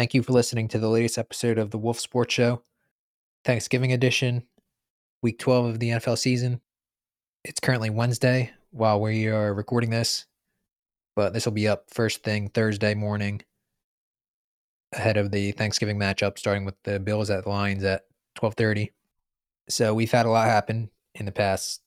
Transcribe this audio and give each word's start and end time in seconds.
Thank 0.00 0.14
you 0.14 0.22
for 0.22 0.32
listening 0.32 0.66
to 0.68 0.78
the 0.78 0.88
latest 0.88 1.18
episode 1.18 1.58
of 1.58 1.72
the 1.72 1.76
Wolf 1.76 2.00
Sports 2.00 2.32
Show, 2.32 2.62
Thanksgiving 3.44 3.92
edition, 3.92 4.44
week 5.20 5.38
12 5.38 5.66
of 5.66 5.78
the 5.78 5.90
NFL 5.90 6.16
season. 6.16 6.62
It's 7.44 7.60
currently 7.60 7.90
Wednesday 7.90 8.50
while 8.70 8.98
we 8.98 9.26
are 9.26 9.52
recording 9.52 9.90
this, 9.90 10.24
but 11.14 11.34
this 11.34 11.44
will 11.44 11.52
be 11.52 11.68
up 11.68 11.90
first 11.90 12.22
thing 12.22 12.48
Thursday 12.48 12.94
morning 12.94 13.42
ahead 14.94 15.18
of 15.18 15.32
the 15.32 15.52
Thanksgiving 15.52 15.98
matchup 15.98 16.38
starting 16.38 16.64
with 16.64 16.76
the 16.84 16.98
Bills 16.98 17.28
at 17.28 17.44
the 17.44 17.50
Lions 17.50 17.84
at 17.84 18.06
12:30. 18.36 18.92
So 19.68 19.92
we've 19.92 20.10
had 20.10 20.24
a 20.24 20.30
lot 20.30 20.48
happen 20.48 20.88
in 21.14 21.26
the 21.26 21.30
past 21.30 21.82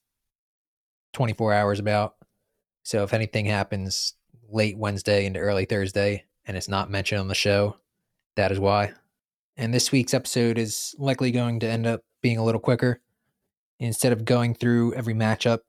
24 1.13 1.51
hours 1.51 1.79
about. 1.79 2.17
So 2.83 3.01
if 3.01 3.11
anything 3.11 3.47
happens 3.47 4.13
late 4.51 4.77
Wednesday 4.77 5.25
into 5.25 5.39
early 5.39 5.65
Thursday 5.65 6.25
and 6.45 6.55
it's 6.55 6.69
not 6.69 6.91
mentioned 6.91 7.19
on 7.19 7.27
the 7.27 7.33
show, 7.33 7.77
that 8.35 8.51
is 8.51 8.59
why. 8.59 8.93
And 9.57 9.73
this 9.73 9.91
week's 9.91 10.13
episode 10.13 10.57
is 10.57 10.95
likely 10.97 11.31
going 11.31 11.59
to 11.59 11.67
end 11.67 11.85
up 11.85 12.01
being 12.21 12.37
a 12.37 12.43
little 12.43 12.61
quicker. 12.61 13.01
Instead 13.79 14.13
of 14.13 14.25
going 14.25 14.55
through 14.55 14.93
every 14.93 15.13
matchup, 15.13 15.59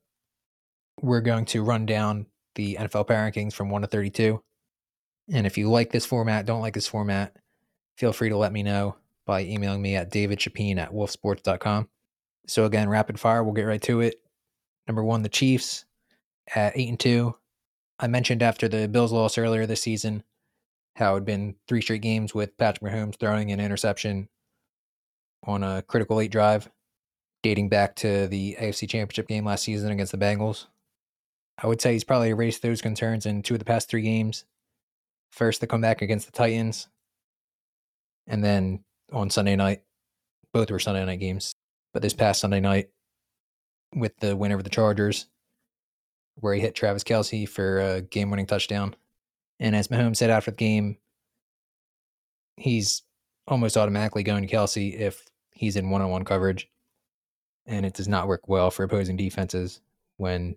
we're 1.00 1.20
going 1.20 1.44
to 1.46 1.62
run 1.62 1.84
down 1.86 2.26
the 2.54 2.76
NFL 2.80 3.08
power 3.08 3.30
rankings 3.30 3.52
from 3.52 3.68
1 3.68 3.82
to 3.82 3.88
32. 3.88 4.42
And 5.32 5.46
if 5.46 5.58
you 5.58 5.70
like 5.70 5.90
this 5.90 6.06
format, 6.06 6.46
don't 6.46 6.60
like 6.60 6.74
this 6.74 6.86
format, 6.86 7.36
feel 7.96 8.12
free 8.12 8.28
to 8.28 8.36
let 8.36 8.52
me 8.52 8.62
know 8.62 8.96
by 9.26 9.42
emailing 9.42 9.82
me 9.82 9.96
at 9.96 10.12
davidchapine 10.12 10.78
at 10.78 10.92
wolfsports.com. 10.92 11.88
So 12.46 12.64
again, 12.64 12.88
rapid 12.88 13.18
fire, 13.18 13.42
we'll 13.42 13.54
get 13.54 13.62
right 13.62 13.82
to 13.82 14.00
it. 14.00 14.20
Number 14.86 15.02
one, 15.02 15.22
the 15.22 15.28
Chiefs 15.28 15.86
at 16.54 16.76
eight 16.76 16.88
and 16.88 17.00
two. 17.00 17.34
I 17.98 18.06
mentioned 18.06 18.42
after 18.42 18.68
the 18.68 18.86
Bills 18.86 19.12
loss 19.12 19.38
earlier 19.38 19.66
this 19.66 19.82
season 19.82 20.24
how 20.96 21.12
it 21.12 21.16
had 21.16 21.24
been 21.24 21.56
three 21.68 21.80
straight 21.80 22.02
games 22.02 22.34
with 22.34 22.56
Patrick 22.56 22.92
Mahomes 22.92 23.16
throwing 23.16 23.50
an 23.52 23.60
interception 23.60 24.28
on 25.44 25.62
a 25.62 25.82
critical 25.82 26.16
late 26.16 26.30
drive, 26.30 26.70
dating 27.42 27.68
back 27.68 27.96
to 27.96 28.26
the 28.28 28.56
AFC 28.60 28.88
Championship 28.88 29.28
game 29.28 29.44
last 29.44 29.64
season 29.64 29.90
against 29.90 30.12
the 30.12 30.18
Bengals. 30.18 30.66
I 31.62 31.66
would 31.66 31.80
say 31.80 31.92
he's 31.92 32.04
probably 32.04 32.30
erased 32.30 32.62
those 32.62 32.82
concerns 32.82 33.26
in 33.26 33.42
two 33.42 33.54
of 33.54 33.58
the 33.58 33.64
past 33.64 33.88
three 33.88 34.02
games. 34.02 34.44
First, 35.30 35.60
the 35.60 35.66
comeback 35.66 36.02
against 36.02 36.26
the 36.26 36.32
Titans, 36.32 36.88
and 38.26 38.42
then 38.42 38.84
on 39.12 39.30
Sunday 39.30 39.56
night. 39.56 39.82
Both 40.52 40.70
were 40.70 40.78
Sunday 40.78 41.04
night 41.04 41.20
games. 41.20 41.54
But 41.92 42.02
this 42.02 42.14
past 42.14 42.40
Sunday 42.40 42.60
night, 42.60 42.90
with 43.94 44.16
the 44.18 44.36
win 44.36 44.52
over 44.52 44.62
the 44.62 44.70
Chargers, 44.70 45.26
where 46.36 46.54
he 46.54 46.60
hit 46.60 46.74
Travis 46.74 47.04
Kelce 47.04 47.48
for 47.48 47.80
a 47.80 48.02
game 48.02 48.30
winning 48.30 48.46
touchdown. 48.46 48.96
And 49.60 49.76
as 49.76 49.88
Mahomes 49.88 50.16
said 50.16 50.30
after 50.30 50.50
the 50.50 50.56
game, 50.56 50.98
he's 52.56 53.02
almost 53.46 53.76
automatically 53.76 54.22
going 54.22 54.46
to 54.46 54.54
Kelce 54.54 54.98
if 54.98 55.24
he's 55.52 55.76
in 55.76 55.90
one 55.90 56.02
on 56.02 56.10
one 56.10 56.24
coverage. 56.24 56.68
And 57.66 57.86
it 57.86 57.94
does 57.94 58.08
not 58.08 58.28
work 58.28 58.48
well 58.48 58.70
for 58.70 58.82
opposing 58.82 59.16
defenses 59.16 59.80
when 60.16 60.56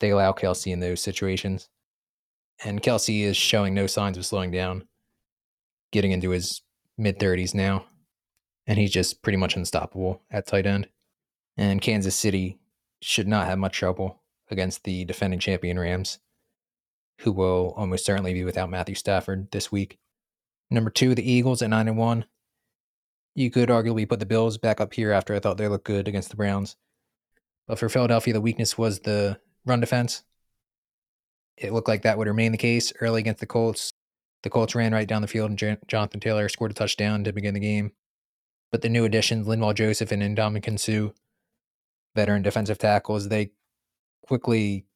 they 0.00 0.10
allow 0.10 0.32
Kelce 0.32 0.72
in 0.72 0.80
those 0.80 1.00
situations. 1.00 1.68
And 2.64 2.82
Kelce 2.82 3.22
is 3.22 3.36
showing 3.36 3.74
no 3.74 3.86
signs 3.86 4.16
of 4.16 4.26
slowing 4.26 4.50
down, 4.50 4.86
getting 5.90 6.12
into 6.12 6.30
his 6.30 6.62
mid 6.96 7.18
30s 7.18 7.54
now. 7.54 7.86
And 8.66 8.78
he's 8.78 8.92
just 8.92 9.22
pretty 9.22 9.38
much 9.38 9.56
unstoppable 9.56 10.22
at 10.30 10.46
tight 10.46 10.66
end. 10.66 10.88
And 11.56 11.82
Kansas 11.82 12.14
City 12.14 12.58
should 13.00 13.26
not 13.26 13.46
have 13.46 13.58
much 13.58 13.76
trouble 13.76 14.22
against 14.50 14.84
the 14.84 15.04
defending 15.04 15.40
champion 15.40 15.78
Rams, 15.78 16.18
who 17.22 17.32
will 17.32 17.74
almost 17.76 18.04
certainly 18.04 18.34
be 18.34 18.44
without 18.44 18.70
Matthew 18.70 18.94
Stafford 18.94 19.50
this 19.50 19.70
week. 19.70 19.98
Number 20.70 20.90
two, 20.90 21.14
the 21.14 21.30
Eagles 21.30 21.62
at 21.62 21.70
nine 21.70 21.88
and 21.88 21.96
one. 21.96 22.24
You 23.34 23.50
could 23.50 23.68
arguably 23.68 24.08
put 24.08 24.20
the 24.20 24.26
Bills 24.26 24.58
back 24.58 24.80
up 24.80 24.92
here 24.92 25.12
after 25.12 25.34
I 25.34 25.38
thought 25.38 25.56
they 25.56 25.68
looked 25.68 25.86
good 25.86 26.08
against 26.08 26.30
the 26.30 26.36
Browns. 26.36 26.76
But 27.66 27.78
for 27.78 27.88
Philadelphia, 27.88 28.34
the 28.34 28.40
weakness 28.40 28.76
was 28.76 29.00
the 29.00 29.38
run 29.64 29.80
defense. 29.80 30.24
It 31.56 31.72
looked 31.72 31.88
like 31.88 32.02
that 32.02 32.18
would 32.18 32.26
remain 32.26 32.52
the 32.52 32.58
case 32.58 32.92
early 33.00 33.20
against 33.20 33.40
the 33.40 33.46
Colts. 33.46 33.92
The 34.42 34.50
Colts 34.50 34.74
ran 34.74 34.92
right 34.92 35.06
down 35.06 35.22
the 35.22 35.28
field, 35.28 35.50
and 35.50 35.78
Jonathan 35.86 36.20
Taylor 36.20 36.48
scored 36.48 36.72
a 36.72 36.74
touchdown 36.74 37.24
to 37.24 37.32
begin 37.32 37.54
the 37.54 37.60
game. 37.60 37.92
But 38.72 38.82
the 38.82 38.88
new 38.88 39.04
additions, 39.04 39.46
Linval 39.46 39.74
Joseph 39.74 40.10
and 40.10 40.22
Ndamukong 40.36 40.80
Suh, 40.80 41.12
veteran 42.16 42.42
defensive 42.42 42.78
tackles, 42.78 43.28
they 43.28 43.52
quickly 44.26 44.86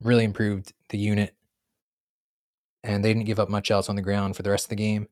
really 0.00 0.24
improved 0.24 0.72
the 0.90 0.98
unit. 0.98 1.34
And 2.82 3.04
they 3.04 3.12
didn't 3.12 3.26
give 3.26 3.38
up 3.38 3.48
much 3.48 3.70
else 3.70 3.88
on 3.88 3.96
the 3.96 4.02
ground 4.02 4.36
for 4.36 4.42
the 4.42 4.50
rest 4.50 4.66
of 4.66 4.70
the 4.70 4.76
game. 4.76 5.08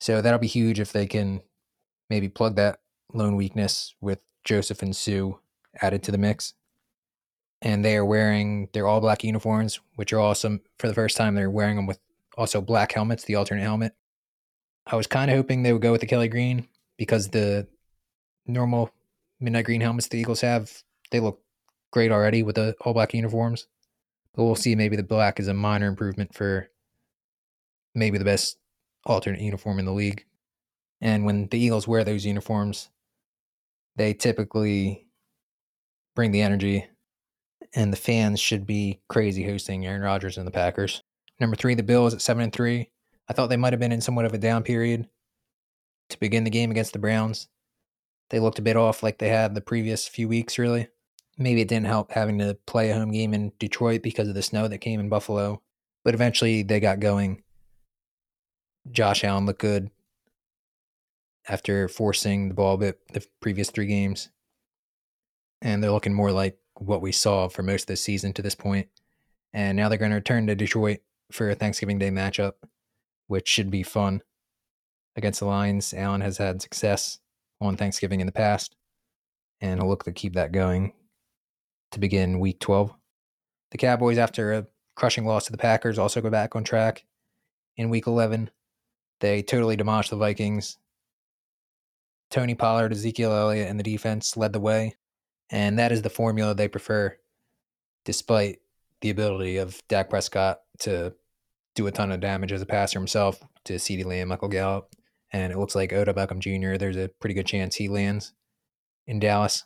So 0.00 0.20
that'll 0.20 0.38
be 0.38 0.46
huge 0.46 0.80
if 0.80 0.92
they 0.92 1.06
can 1.06 1.40
maybe 2.10 2.28
plug 2.28 2.56
that 2.56 2.80
lone 3.12 3.36
weakness 3.36 3.94
with 4.00 4.18
Joseph 4.44 4.82
and 4.82 4.94
Suh 4.94 5.32
added 5.80 6.02
to 6.04 6.12
the 6.12 6.18
mix. 6.18 6.54
And 7.62 7.84
they 7.84 7.96
are 7.96 8.04
wearing 8.04 8.68
their 8.72 8.86
all 8.86 9.00
black 9.00 9.24
uniforms, 9.24 9.80
which 9.94 10.12
are 10.12 10.20
awesome. 10.20 10.60
For 10.78 10.88
the 10.88 10.94
first 10.94 11.16
time, 11.16 11.34
they're 11.34 11.50
wearing 11.50 11.76
them 11.76 11.86
with 11.86 11.98
also 12.36 12.60
black 12.60 12.92
helmets, 12.92 13.24
the 13.24 13.36
alternate 13.36 13.62
helmet. 13.62 13.94
I 14.86 14.96
was 14.96 15.06
kind 15.06 15.30
of 15.30 15.36
hoping 15.36 15.62
they 15.62 15.72
would 15.72 15.82
go 15.82 15.92
with 15.92 16.00
the 16.00 16.06
Kelly 16.06 16.28
Green 16.28 16.68
because 16.96 17.28
the 17.28 17.66
normal 18.46 18.90
midnight 19.40 19.64
green 19.64 19.80
helmets 19.80 20.08
the 20.08 20.18
Eagles 20.18 20.42
have, 20.42 20.82
they 21.10 21.20
look 21.20 21.40
great 21.90 22.12
already 22.12 22.42
with 22.42 22.56
the 22.56 22.74
all 22.82 22.92
black 22.92 23.14
uniforms. 23.14 23.66
But 24.36 24.44
we'll 24.44 24.54
see. 24.54 24.74
Maybe 24.74 24.96
the 24.96 25.02
black 25.02 25.40
is 25.40 25.48
a 25.48 25.54
minor 25.54 25.88
improvement 25.88 26.34
for 26.34 26.68
maybe 27.94 28.18
the 28.18 28.24
best 28.24 28.58
alternate 29.04 29.40
uniform 29.40 29.78
in 29.78 29.86
the 29.86 29.92
league. 29.92 30.24
And 31.00 31.24
when 31.24 31.48
the 31.48 31.58
Eagles 31.58 31.88
wear 31.88 32.04
those 32.04 32.24
uniforms, 32.26 32.90
they 33.96 34.12
typically 34.14 35.08
bring 36.14 36.32
the 36.32 36.42
energy, 36.42 36.86
and 37.74 37.92
the 37.92 37.96
fans 37.96 38.40
should 38.40 38.66
be 38.66 39.00
crazy 39.08 39.44
hosting 39.44 39.86
Aaron 39.86 40.02
Rodgers 40.02 40.38
and 40.38 40.46
the 40.46 40.50
Packers. 40.52 41.02
Number 41.40 41.56
three, 41.56 41.74
the 41.74 41.82
Bills 41.82 42.14
at 42.14 42.22
seven 42.22 42.44
and 42.44 42.52
three. 42.52 42.90
I 43.28 43.32
thought 43.32 43.48
they 43.48 43.56
might 43.56 43.72
have 43.72 43.80
been 43.80 43.92
in 43.92 44.00
somewhat 44.00 44.24
of 44.24 44.34
a 44.34 44.38
down 44.38 44.62
period 44.62 45.08
to 46.10 46.20
begin 46.20 46.44
the 46.44 46.50
game 46.50 46.70
against 46.70 46.92
the 46.92 46.98
Browns. 46.98 47.48
They 48.30 48.40
looked 48.40 48.58
a 48.58 48.62
bit 48.62 48.76
off 48.76 49.02
like 49.02 49.18
they 49.18 49.28
had 49.28 49.54
the 49.54 49.60
previous 49.60 50.06
few 50.08 50.28
weeks, 50.28 50.58
really. 50.58 50.88
Maybe 51.38 51.60
it 51.60 51.68
didn't 51.68 51.86
help 51.86 52.12
having 52.12 52.38
to 52.38 52.56
play 52.66 52.90
a 52.90 52.94
home 52.94 53.10
game 53.10 53.34
in 53.34 53.52
Detroit 53.58 54.02
because 54.02 54.28
of 54.28 54.34
the 54.34 54.42
snow 54.42 54.68
that 54.68 54.78
came 54.78 55.00
in 55.00 55.08
Buffalo. 55.08 55.60
But 56.04 56.14
eventually 56.14 56.62
they 56.62 56.80
got 56.80 57.00
going. 57.00 57.42
Josh 58.90 59.24
Allen 59.24 59.44
looked 59.44 59.60
good 59.60 59.90
after 61.48 61.88
forcing 61.88 62.48
the 62.48 62.54
ball 62.54 62.76
bit 62.76 63.00
the 63.12 63.24
previous 63.40 63.70
three 63.70 63.86
games. 63.86 64.30
And 65.60 65.82
they're 65.82 65.90
looking 65.90 66.14
more 66.14 66.32
like 66.32 66.58
what 66.78 67.02
we 67.02 67.12
saw 67.12 67.48
for 67.48 67.62
most 67.62 67.82
of 67.82 67.88
the 67.88 67.96
season 67.96 68.32
to 68.34 68.42
this 68.42 68.54
point. 68.54 68.88
And 69.52 69.76
now 69.76 69.88
they're 69.88 69.98
going 69.98 70.10
to 70.10 70.16
return 70.16 70.46
to 70.46 70.54
Detroit 70.54 71.00
for 71.32 71.50
a 71.50 71.54
Thanksgiving 71.54 71.98
Day 71.98 72.10
matchup, 72.10 72.52
which 73.26 73.48
should 73.48 73.70
be 73.70 73.82
fun. 73.82 74.22
Against 75.16 75.40
the 75.40 75.46
Lions, 75.46 75.94
Allen 75.94 76.20
has 76.20 76.38
had 76.38 76.62
success 76.62 77.18
on 77.60 77.76
Thanksgiving 77.76 78.20
in 78.20 78.26
the 78.26 78.32
past, 78.32 78.76
and 79.60 79.80
he'll 79.80 79.88
look 79.88 80.04
to 80.04 80.12
keep 80.12 80.34
that 80.34 80.52
going 80.52 80.92
to 81.96 82.00
begin 82.00 82.38
week 82.38 82.60
12. 82.60 82.94
The 83.70 83.78
Cowboys, 83.78 84.18
after 84.18 84.52
a 84.52 84.66
crushing 84.94 85.24
loss 85.24 85.46
to 85.46 85.52
the 85.52 85.58
Packers, 85.58 85.98
also 85.98 86.20
go 86.20 86.28
back 86.28 86.54
on 86.54 86.62
track 86.62 87.06
in 87.76 87.88
week 87.88 88.06
11. 88.06 88.50
They 89.20 89.42
totally 89.42 89.76
demolished 89.76 90.10
the 90.10 90.16
Vikings. 90.16 90.76
Tony 92.30 92.54
Pollard, 92.54 92.92
Ezekiel 92.92 93.32
Elliott, 93.32 93.68
and 93.70 93.80
the 93.80 93.84
defense 93.84 94.36
led 94.36 94.52
the 94.52 94.60
way, 94.60 94.96
and 95.48 95.78
that 95.78 95.90
is 95.90 96.02
the 96.02 96.10
formula 96.10 96.54
they 96.54 96.68
prefer, 96.68 97.16
despite 98.04 98.58
the 99.00 99.08
ability 99.08 99.56
of 99.56 99.80
Dak 99.88 100.10
Prescott 100.10 100.60
to 100.80 101.14
do 101.74 101.86
a 101.86 101.92
ton 101.92 102.12
of 102.12 102.20
damage 102.20 102.52
as 102.52 102.60
a 102.60 102.66
passer 102.66 102.98
himself 102.98 103.40
to 103.64 103.74
CeeDee 103.74 104.04
Lamb, 104.04 104.28
Michael 104.28 104.48
Gallup, 104.48 104.94
and 105.32 105.50
it 105.50 105.58
looks 105.58 105.74
like 105.74 105.94
Odell 105.94 106.12
Beckham 106.12 106.40
Jr. 106.40 106.76
There's 106.76 106.96
a 106.96 107.08
pretty 107.08 107.34
good 107.34 107.46
chance 107.46 107.74
he 107.74 107.88
lands 107.88 108.34
in 109.06 109.18
Dallas. 109.18 109.64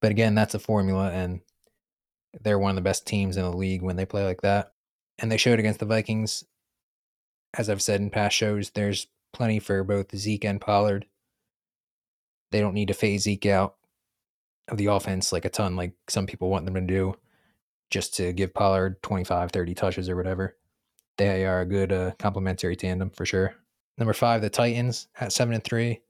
But 0.00 0.12
again, 0.12 0.34
that's 0.36 0.54
a 0.54 0.58
formula, 0.58 1.10
and 1.10 1.40
they're 2.42 2.58
one 2.58 2.70
of 2.70 2.76
the 2.76 2.82
best 2.82 3.06
teams 3.06 3.36
in 3.36 3.42
the 3.42 3.56
league 3.56 3.82
when 3.82 3.96
they 3.96 4.06
play 4.06 4.24
like 4.24 4.42
that. 4.42 4.72
And 5.18 5.30
they 5.30 5.36
showed 5.36 5.58
against 5.58 5.80
the 5.80 5.86
Vikings. 5.86 6.44
As 7.56 7.70
I've 7.70 7.82
said 7.82 8.00
in 8.00 8.10
past 8.10 8.34
shows, 8.36 8.70
there's 8.70 9.06
plenty 9.32 9.60
for 9.60 9.84
both 9.84 10.14
Zeke 10.16 10.44
and 10.44 10.60
Pollard. 10.60 11.06
They 12.50 12.60
don't 12.60 12.74
need 12.74 12.88
to 12.88 12.94
phase 12.94 13.22
Zeke 13.22 13.46
out 13.46 13.76
of 14.68 14.78
the 14.78 14.86
offense 14.86 15.32
like 15.32 15.44
a 15.44 15.50
ton, 15.50 15.76
like 15.76 15.92
some 16.08 16.26
people 16.26 16.50
want 16.50 16.64
them 16.64 16.74
to 16.74 16.80
do, 16.80 17.14
just 17.90 18.14
to 18.16 18.32
give 18.32 18.54
Pollard 18.54 19.02
25, 19.02 19.50
30 19.50 19.74
touches 19.74 20.08
or 20.08 20.16
whatever. 20.16 20.56
They 21.16 21.46
are 21.46 21.60
a 21.60 21.66
good 21.66 21.92
uh, 21.92 22.12
complementary 22.18 22.76
tandem 22.76 23.10
for 23.10 23.24
sure. 23.24 23.54
Number 23.98 24.12
five, 24.12 24.42
the 24.42 24.50
Titans 24.50 25.08
at 25.20 25.32
seven 25.32 25.54
and 25.54 25.62
three. 25.62 26.00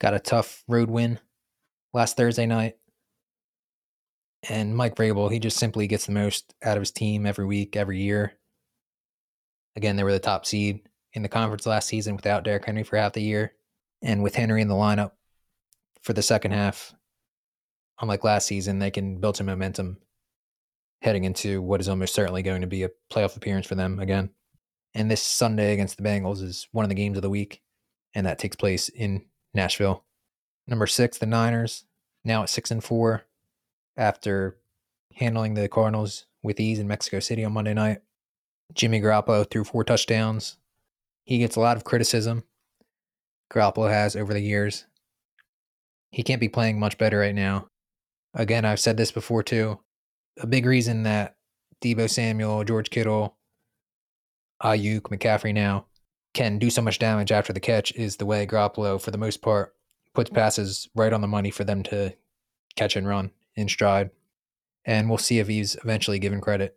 Got 0.00 0.14
a 0.14 0.18
tough 0.18 0.64
road 0.68 0.90
win 0.90 1.18
last 1.94 2.16
Thursday 2.16 2.44
night. 2.44 2.76
And 4.48 4.76
Mike 4.76 4.96
Vrabel, 4.96 5.30
he 5.30 5.38
just 5.38 5.58
simply 5.58 5.86
gets 5.86 6.06
the 6.06 6.12
most 6.12 6.54
out 6.62 6.76
of 6.76 6.80
his 6.80 6.90
team 6.90 7.26
every 7.26 7.44
week, 7.44 7.76
every 7.76 8.00
year. 8.00 8.32
Again, 9.76 9.96
they 9.96 10.04
were 10.04 10.12
the 10.12 10.18
top 10.18 10.44
seed 10.44 10.80
in 11.12 11.22
the 11.22 11.28
conference 11.28 11.66
last 11.66 11.86
season 11.88 12.16
without 12.16 12.42
Derrick 12.42 12.64
Henry 12.64 12.82
for 12.82 12.96
half 12.96 13.12
the 13.12 13.22
year. 13.22 13.54
And 14.02 14.22
with 14.22 14.34
Henry 14.34 14.60
in 14.60 14.68
the 14.68 14.74
lineup 14.74 15.12
for 16.02 16.12
the 16.12 16.22
second 16.22 16.50
half, 16.50 16.92
unlike 18.00 18.24
last 18.24 18.46
season, 18.46 18.80
they 18.80 18.90
can 18.90 19.18
build 19.20 19.36
some 19.36 19.46
momentum 19.46 19.98
heading 21.02 21.24
into 21.24 21.62
what 21.62 21.80
is 21.80 21.88
almost 21.88 22.14
certainly 22.14 22.42
going 22.42 22.60
to 22.62 22.66
be 22.66 22.82
a 22.82 22.90
playoff 23.12 23.36
appearance 23.36 23.66
for 23.66 23.76
them 23.76 24.00
again. 24.00 24.30
And 24.94 25.10
this 25.10 25.22
Sunday 25.22 25.72
against 25.72 25.96
the 25.96 26.02
Bengals 26.02 26.42
is 26.42 26.68
one 26.72 26.84
of 26.84 26.88
the 26.88 26.94
games 26.94 27.16
of 27.16 27.22
the 27.22 27.30
week, 27.30 27.62
and 28.14 28.26
that 28.26 28.38
takes 28.38 28.56
place 28.56 28.88
in 28.88 29.24
Nashville. 29.54 30.04
Number 30.66 30.86
six, 30.86 31.18
the 31.18 31.26
Niners, 31.26 31.84
now 32.24 32.42
at 32.42 32.50
six 32.50 32.70
and 32.70 32.82
four 32.82 33.24
after 33.96 34.58
handling 35.14 35.54
the 35.54 35.68
Cardinals 35.68 36.26
with 36.42 36.60
ease 36.60 36.78
in 36.78 36.88
Mexico 36.88 37.20
City 37.20 37.44
on 37.44 37.52
Monday 37.52 37.74
night. 37.74 37.98
Jimmy 38.74 39.00
Garoppolo 39.00 39.48
threw 39.48 39.64
four 39.64 39.84
touchdowns. 39.84 40.56
He 41.24 41.38
gets 41.38 41.56
a 41.56 41.60
lot 41.60 41.76
of 41.76 41.84
criticism. 41.84 42.44
Garoppolo 43.52 43.90
has 43.90 44.16
over 44.16 44.32
the 44.32 44.40
years. 44.40 44.86
He 46.10 46.22
can't 46.22 46.40
be 46.40 46.48
playing 46.48 46.78
much 46.78 46.98
better 46.98 47.18
right 47.18 47.34
now. 47.34 47.68
Again, 48.34 48.64
I've 48.64 48.80
said 48.80 48.96
this 48.96 49.12
before 49.12 49.42
too. 49.42 49.80
A 50.40 50.46
big 50.46 50.64
reason 50.64 51.02
that 51.02 51.36
Deebo 51.82 52.08
Samuel, 52.08 52.64
George 52.64 52.90
Kittle, 52.90 53.36
Aiyuk, 54.62 55.02
McCaffrey 55.02 55.52
now 55.52 55.86
can 56.32 56.58
do 56.58 56.70
so 56.70 56.80
much 56.80 56.98
damage 56.98 57.30
after 57.30 57.52
the 57.52 57.60
catch 57.60 57.92
is 57.92 58.16
the 58.16 58.24
way 58.24 58.46
Garoppolo, 58.46 59.00
for 59.00 59.10
the 59.10 59.18
most 59.18 59.42
part, 59.42 59.74
puts 60.14 60.30
passes 60.30 60.88
right 60.94 61.12
on 61.12 61.20
the 61.20 61.26
money 61.26 61.50
for 61.50 61.64
them 61.64 61.82
to 61.82 62.14
catch 62.74 62.96
and 62.96 63.06
run 63.06 63.30
in 63.56 63.68
stride. 63.68 64.10
And 64.84 65.08
we'll 65.08 65.18
see 65.18 65.38
if 65.38 65.48
he's 65.48 65.76
eventually 65.76 66.18
given 66.18 66.40
credit 66.40 66.76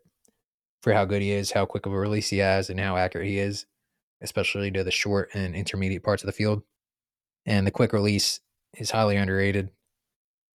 for 0.82 0.94
how 0.94 1.06
good 1.06 1.22
he 1.22 1.32
is, 1.32 1.52
how 1.52 1.66
quick 1.66 1.86
of 1.86 1.94
a 1.94 1.98
release 1.98 2.30
he 2.30 2.38
has, 2.38 2.70
and 2.70 2.80
how 2.80 2.98
accurate 2.98 3.28
he 3.28 3.40
is, 3.40 3.66
especially 4.22 4.70
to 4.72 4.84
the 4.84 4.92
short 4.92 5.30
and 5.34 5.56
intermediate 5.56 6.04
parts 6.04 6.22
of 6.24 6.28
the 6.28 6.34
field. 6.34 6.62
And 7.46 7.66
the 7.66 7.72
quick 7.72 7.94
release 7.94 8.40
is 8.78 8.92
highly 8.92 9.18
underrated 9.18 9.70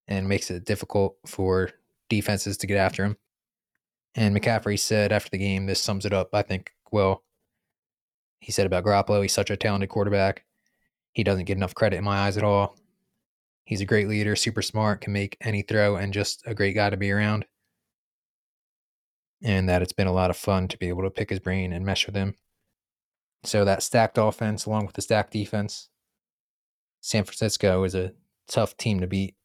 and 0.07 0.27
makes 0.27 0.49
it 0.51 0.65
difficult 0.65 1.17
for 1.25 1.71
defenses 2.09 2.57
to 2.57 2.67
get 2.67 2.77
after 2.77 3.03
him. 3.03 3.17
And 4.15 4.35
McCaffrey 4.35 4.79
said 4.79 5.11
after 5.11 5.29
the 5.29 5.37
game, 5.37 5.65
this 5.65 5.81
sums 5.81 6.05
it 6.05 6.13
up, 6.13 6.29
I 6.33 6.41
think, 6.41 6.71
well. 6.91 7.23
He 8.39 8.51
said 8.51 8.65
about 8.65 8.83
Garoppolo, 8.83 9.23
he's 9.23 9.33
such 9.33 9.49
a 9.49 9.57
talented 9.57 9.89
quarterback. 9.89 10.45
He 11.11 11.23
doesn't 11.23 11.45
get 11.45 11.57
enough 11.57 11.73
credit 11.73 11.97
in 11.97 12.03
my 12.03 12.19
eyes 12.19 12.37
at 12.37 12.43
all. 12.43 12.77
He's 13.67 13.81
a 13.81 13.85
great 13.85 14.07
leader, 14.07 14.37
super 14.37 14.61
smart, 14.61 15.01
can 15.01 15.11
make 15.11 15.35
any 15.41 15.61
throw, 15.61 15.97
and 15.97 16.13
just 16.13 16.41
a 16.45 16.55
great 16.55 16.73
guy 16.73 16.89
to 16.89 16.95
be 16.95 17.11
around. 17.11 17.43
And 19.43 19.67
that 19.67 19.81
it's 19.81 19.91
been 19.91 20.07
a 20.07 20.13
lot 20.13 20.29
of 20.29 20.37
fun 20.37 20.69
to 20.69 20.77
be 20.77 20.87
able 20.87 21.03
to 21.03 21.09
pick 21.09 21.29
his 21.29 21.41
brain 21.41 21.73
and 21.73 21.85
mesh 21.85 22.05
with 22.05 22.15
him. 22.15 22.35
So 23.43 23.65
that 23.65 23.83
stacked 23.83 24.17
offense, 24.17 24.65
along 24.65 24.85
with 24.85 24.95
the 24.95 25.01
stacked 25.01 25.33
defense, 25.33 25.89
San 27.01 27.25
Francisco 27.25 27.83
is 27.83 27.93
a 27.93 28.13
tough 28.47 28.77
team 28.77 29.01
to 29.01 29.07
beat 29.07 29.35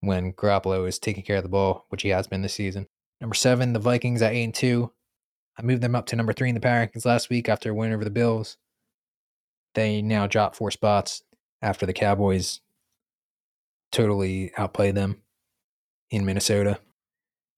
when 0.00 0.32
Garoppolo 0.32 0.88
is 0.88 0.98
taking 0.98 1.22
care 1.22 1.36
of 1.36 1.42
the 1.42 1.50
ball, 1.50 1.84
which 1.90 2.00
he 2.00 2.08
has 2.08 2.26
been 2.26 2.40
this 2.40 2.54
season. 2.54 2.86
Number 3.20 3.34
seven, 3.34 3.74
the 3.74 3.78
Vikings 3.78 4.22
at 4.22 4.32
eight 4.32 4.44
and 4.44 4.54
two. 4.54 4.90
I 5.58 5.62
moved 5.62 5.82
them 5.82 5.94
up 5.94 6.06
to 6.06 6.16
number 6.16 6.32
three 6.32 6.48
in 6.48 6.54
the 6.54 6.62
power 6.62 6.86
rankings 6.86 7.04
last 7.04 7.28
week 7.28 7.46
after 7.46 7.72
a 7.72 7.74
win 7.74 7.92
over 7.92 8.04
the 8.04 8.10
Bills. 8.10 8.56
They 9.74 10.00
now 10.00 10.26
drop 10.26 10.56
four 10.56 10.70
spots 10.70 11.22
after 11.60 11.84
the 11.84 11.92
Cowboys 11.92 12.62
totally 13.92 14.52
outplayed 14.56 14.94
them 14.94 15.22
in 16.10 16.24
Minnesota. 16.24 16.78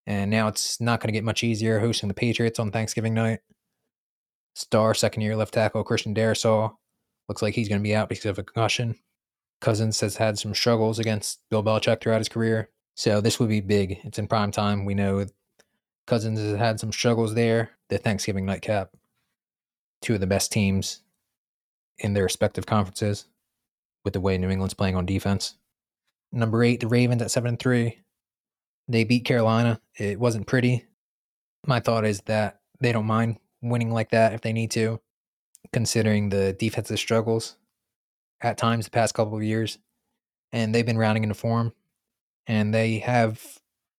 And 0.06 0.30
now 0.30 0.48
it's 0.48 0.80
not 0.80 1.00
going 1.00 1.08
to 1.08 1.16
get 1.16 1.24
much 1.24 1.42
easier 1.42 1.80
hosting 1.80 2.08
the 2.08 2.14
Patriots 2.14 2.58
on 2.58 2.70
Thanksgiving 2.70 3.14
night. 3.14 3.40
Star 4.54 4.94
second 4.94 5.22
year 5.22 5.34
left 5.34 5.54
tackle 5.54 5.82
Christian 5.82 6.14
Darrisaw 6.14 6.74
looks 7.28 7.42
like 7.42 7.54
he's 7.54 7.68
going 7.68 7.80
to 7.80 7.82
be 7.82 7.94
out 7.94 8.08
because 8.08 8.26
of 8.26 8.38
a 8.38 8.42
concussion. 8.42 8.96
Cousins 9.60 9.98
has 10.00 10.16
had 10.16 10.38
some 10.38 10.54
struggles 10.54 10.98
against 10.98 11.40
Bill 11.50 11.62
Belichick 11.62 12.00
throughout 12.00 12.18
his 12.18 12.28
career. 12.28 12.68
So 12.96 13.20
this 13.20 13.40
would 13.40 13.48
be 13.48 13.60
big. 13.60 13.98
It's 14.04 14.18
in 14.18 14.28
prime 14.28 14.50
time. 14.50 14.84
We 14.84 14.94
know 14.94 15.26
Cousins 16.06 16.38
has 16.38 16.58
had 16.58 16.78
some 16.78 16.92
struggles 16.92 17.34
there. 17.34 17.70
The 17.88 17.98
Thanksgiving 17.98 18.44
nightcap. 18.44 18.90
Two 20.02 20.14
of 20.14 20.20
the 20.20 20.26
best 20.26 20.52
teams 20.52 21.00
in 21.98 22.12
their 22.12 22.24
respective 22.24 22.66
conferences 22.66 23.26
with 24.04 24.12
the 24.12 24.20
way 24.20 24.36
New 24.36 24.50
England's 24.50 24.74
playing 24.74 24.96
on 24.96 25.06
defense. 25.06 25.54
Number 26.34 26.64
eight, 26.64 26.80
the 26.80 26.88
Ravens 26.88 27.22
at 27.22 27.30
seven 27.30 27.50
and 27.50 27.60
three. 27.60 28.00
They 28.88 29.04
beat 29.04 29.24
Carolina. 29.24 29.80
It 29.96 30.18
wasn't 30.18 30.48
pretty. 30.48 30.84
My 31.64 31.78
thought 31.78 32.04
is 32.04 32.20
that 32.22 32.60
they 32.80 32.90
don't 32.90 33.06
mind 33.06 33.38
winning 33.62 33.92
like 33.92 34.10
that 34.10 34.34
if 34.34 34.40
they 34.40 34.52
need 34.52 34.72
to, 34.72 35.00
considering 35.72 36.28
the 36.28 36.52
defensive 36.52 36.98
struggles 36.98 37.56
at 38.40 38.58
times 38.58 38.84
the 38.84 38.90
past 38.90 39.14
couple 39.14 39.36
of 39.36 39.44
years, 39.44 39.78
and 40.52 40.74
they've 40.74 40.84
been 40.84 40.98
rounding 40.98 41.22
into 41.22 41.34
form, 41.34 41.72
and 42.48 42.74
they 42.74 42.98
have 42.98 43.40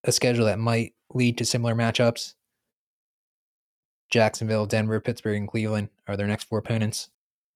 a 0.04 0.12
schedule 0.12 0.46
that 0.46 0.60
might 0.60 0.94
lead 1.14 1.38
to 1.38 1.46
similar 1.46 1.74
matchups. 1.74 2.34
Jacksonville, 4.12 4.66
Denver, 4.66 5.00
Pittsburgh, 5.00 5.38
and 5.38 5.48
Cleveland 5.48 5.90
are 6.06 6.18
their 6.18 6.28
next 6.28 6.44
four 6.44 6.60
opponents. 6.60 7.10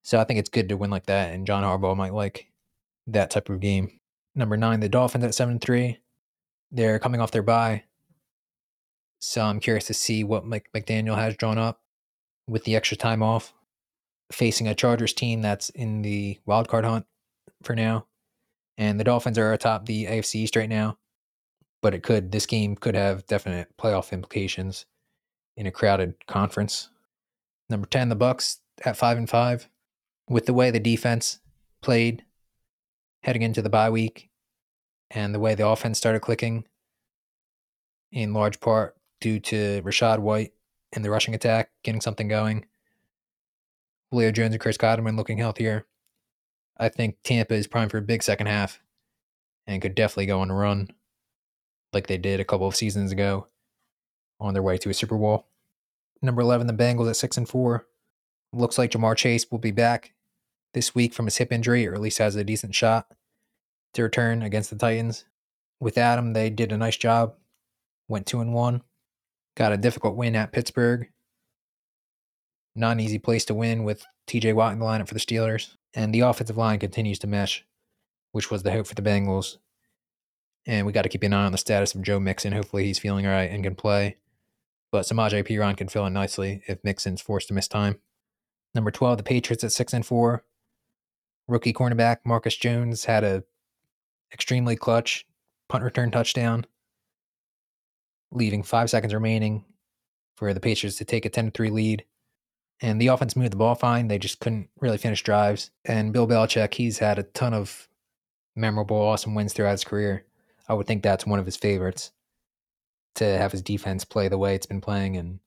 So 0.03 0.19
I 0.19 0.23
think 0.23 0.39
it's 0.39 0.49
good 0.49 0.69
to 0.69 0.77
win 0.77 0.89
like 0.89 1.05
that, 1.07 1.33
and 1.33 1.45
John 1.45 1.63
Harbaugh 1.63 1.97
might 1.97 2.13
like 2.13 2.47
that 3.07 3.29
type 3.29 3.49
of 3.49 3.59
game. 3.59 3.98
Number 4.39 4.55
nine, 4.55 4.79
the 4.79 4.87
Dolphins 4.87 5.25
at 5.25 5.35
seven 5.35 5.59
three. 5.59 5.99
They're 6.71 6.97
coming 6.97 7.19
off 7.19 7.31
their 7.31 7.43
bye, 7.43 7.83
so 9.19 9.41
I'm 9.41 9.59
curious 9.59 9.87
to 9.87 9.93
see 9.93 10.23
what 10.23 10.45
Mike 10.45 10.69
McDaniel 10.73 11.17
has 11.17 11.35
drawn 11.35 11.57
up 11.57 11.81
with 12.47 12.63
the 12.63 12.77
extra 12.77 12.95
time 12.95 13.21
off 13.21 13.53
facing 14.31 14.65
a 14.65 14.73
Chargers 14.73 15.11
team 15.11 15.41
that's 15.41 15.67
in 15.71 16.03
the 16.03 16.39
wild 16.45 16.69
card 16.69 16.85
hunt 16.85 17.05
for 17.63 17.75
now. 17.75 18.05
And 18.77 18.97
the 18.97 19.03
Dolphins 19.03 19.37
are 19.37 19.51
atop 19.51 19.87
the 19.87 20.05
AFC 20.05 20.35
East 20.35 20.55
right 20.55 20.69
now. 20.69 20.97
But 21.81 21.93
it 21.93 22.01
could 22.01 22.31
this 22.31 22.45
game 22.45 22.77
could 22.77 22.95
have 22.95 23.27
definite 23.27 23.75
playoff 23.77 24.13
implications 24.13 24.85
in 25.57 25.67
a 25.67 25.71
crowded 25.71 26.27
conference. 26.27 26.89
Number 27.69 27.87
10, 27.87 28.07
the 28.07 28.15
Bucs 28.15 28.59
at 28.85 28.95
5 28.95 29.17
and 29.17 29.29
5 29.29 29.67
with 30.29 30.45
the 30.45 30.53
way 30.53 30.71
the 30.71 30.79
defense 30.79 31.39
played 31.81 32.23
heading 33.23 33.41
into 33.41 33.61
the 33.61 33.69
bye 33.69 33.89
week 33.89 34.28
and 35.11 35.33
the 35.33 35.39
way 35.39 35.55
the 35.55 35.67
offense 35.67 35.97
started 35.97 36.21
clicking 36.21 36.65
in 38.11 38.33
large 38.33 38.59
part 38.59 38.95
due 39.21 39.39
to 39.39 39.81
Rachaad 39.83 40.19
White 40.19 40.53
and 40.93 41.03
the 41.03 41.09
rushing 41.09 41.35
attack 41.35 41.71
getting 41.83 42.01
something 42.01 42.27
going 42.27 42.65
Leo 44.11 44.31
Jones 44.31 44.53
and 44.53 44.61
Chris 44.61 44.77
Godwin 44.77 45.15
looking 45.15 45.37
healthier. 45.37 45.85
I 46.77 46.89
think 46.89 47.17
Tampa 47.23 47.53
is 47.53 47.67
primed 47.67 47.91
for 47.91 47.97
a 47.97 48.01
big 48.01 48.23
second 48.23 48.47
half 48.47 48.81
and 49.67 49.81
could 49.81 49.95
definitely 49.95 50.25
go 50.25 50.39
on 50.39 50.49
a 50.49 50.55
run 50.55 50.89
like 51.93 52.07
they 52.07 52.17
did 52.17 52.39
a 52.39 52.45
couple 52.45 52.67
of 52.67 52.75
seasons 52.75 53.11
ago 53.11 53.47
on 54.39 54.53
their 54.53 54.63
way 54.63 54.77
to 54.77 54.89
a 54.89 54.93
Super 54.93 55.17
Bowl. 55.17 55.47
Number 56.21 56.41
11, 56.41 56.67
the 56.67 56.73
Bengals 56.73 57.09
at 57.09 57.15
6 57.17 57.37
and 57.37 57.49
4. 57.49 57.85
Looks 58.51 58.77
like 58.77 58.91
Ja'Marr 58.91 59.15
Chase 59.15 59.45
will 59.51 59.59
be 59.59 59.71
back 59.71 60.13
this 60.73 60.95
week 60.95 61.13
from 61.13 61.25
his 61.25 61.37
hip 61.37 61.51
injury, 61.51 61.85
or 61.85 61.93
at 61.93 62.01
least 62.01 62.17
has 62.17 62.35
a 62.35 62.43
decent 62.43 62.73
shot 62.73 63.11
to 63.93 64.03
return 64.03 64.41
against 64.41 64.69
the 64.69 64.75
Titans. 64.75 65.25
With 65.79 65.97
Adam, 65.97 66.33
they 66.33 66.49
did 66.49 66.71
a 66.71 66.77
nice 66.77 66.97
job. 66.97 67.35
Went 68.07 68.25
2 68.25 68.41
and 68.41 68.53
1. 68.53 68.81
Got 69.55 69.71
a 69.71 69.77
difficult 69.77 70.15
win 70.15 70.35
at 70.35 70.51
Pittsburgh 70.51 71.09
not 72.79 72.93
an 72.93 72.99
easy 72.99 73.19
place 73.19 73.45
to 73.45 73.53
win 73.53 73.83
with 73.83 74.05
TJ 74.27 74.53
Watt 74.53 74.73
in 74.73 74.79
the 74.79 74.85
lineup 74.85 75.07
for 75.07 75.13
the 75.13 75.19
Steelers. 75.19 75.75
And 75.93 76.13
the 76.13 76.21
offensive 76.21 76.57
line 76.57 76.79
continues 76.79 77.19
to 77.19 77.27
mesh, 77.27 77.65
which 78.31 78.49
was 78.49 78.63
the 78.63 78.71
hope 78.71 78.87
for 78.87 78.95
the 78.95 79.01
Bengals. 79.01 79.57
And 80.65 80.85
we 80.85 80.93
got 80.93 81.01
to 81.01 81.09
keep 81.09 81.23
an 81.23 81.33
eye 81.33 81.45
on 81.45 81.51
the 81.51 81.57
status 81.57 81.95
of 81.95 82.03
Joe 82.03 82.19
Mixon. 82.19 82.53
Hopefully 82.53 82.85
he's 82.85 82.99
feeling 82.99 83.25
all 83.25 83.31
right 83.31 83.49
and 83.49 83.63
can 83.63 83.75
play. 83.75 84.17
But 84.91 85.05
Samaje 85.05 85.47
Perine 85.47 85.77
can 85.77 85.87
fill 85.87 86.05
in 86.05 86.13
nicely 86.13 86.61
if 86.67 86.83
Mixon's 86.83 87.21
forced 87.21 87.47
to 87.47 87.53
miss 87.53 87.67
time. 87.67 87.99
Number 88.75 88.91
12, 88.91 89.17
the 89.17 89.23
Patriots 89.23 89.63
at 89.63 89.71
6 89.71 89.93
and 89.93 90.05
4. 90.05 90.43
Rookie 91.47 91.73
cornerback 91.73 92.17
Marcus 92.23 92.55
Jones 92.55 93.05
had 93.05 93.23
a 93.23 93.43
extremely 94.33 94.75
clutch 94.75 95.25
punt 95.67 95.83
return 95.83 96.11
touchdown, 96.11 96.65
leaving 98.31 98.63
five 98.63 98.89
seconds 98.89 99.13
remaining 99.13 99.65
for 100.35 100.53
the 100.53 100.59
Patriots 100.59 100.97
to 100.97 101.05
take 101.05 101.25
a 101.25 101.29
10 101.29 101.51
3 101.51 101.69
lead 101.69 102.05
and 102.81 103.01
the 103.01 103.07
offense 103.07 103.35
moved 103.35 103.51
the 103.51 103.57
ball 103.57 103.75
fine. 103.75 104.07
They 104.07 104.17
just 104.17 104.39
couldn't 104.39 104.69
really 104.79 104.97
finish 104.97 105.23
drives. 105.23 105.71
And 105.85 106.13
Bill 106.13 106.27
Belichick, 106.27 106.73
he's 106.73 106.99
had 106.99 107.19
a 107.19 107.23
ton 107.23 107.53
of 107.53 107.89
memorable, 108.55 108.97
awesome 108.97 109.35
wins 109.35 109.53
throughout 109.53 109.71
his 109.71 109.83
career. 109.83 110.25
I 110.67 110.73
would 110.73 110.87
think 110.87 111.03
that's 111.03 111.25
one 111.25 111.39
of 111.39 111.45
his 111.45 111.57
favorites 111.57 112.11
to 113.15 113.25
have 113.25 113.51
his 113.51 113.61
defense 113.61 114.05
play 114.05 114.27
the 114.27 114.37
way 114.37 114.55
it's 114.55 114.65
been 114.65 114.81
playing 114.81 115.17
and 115.17 115.39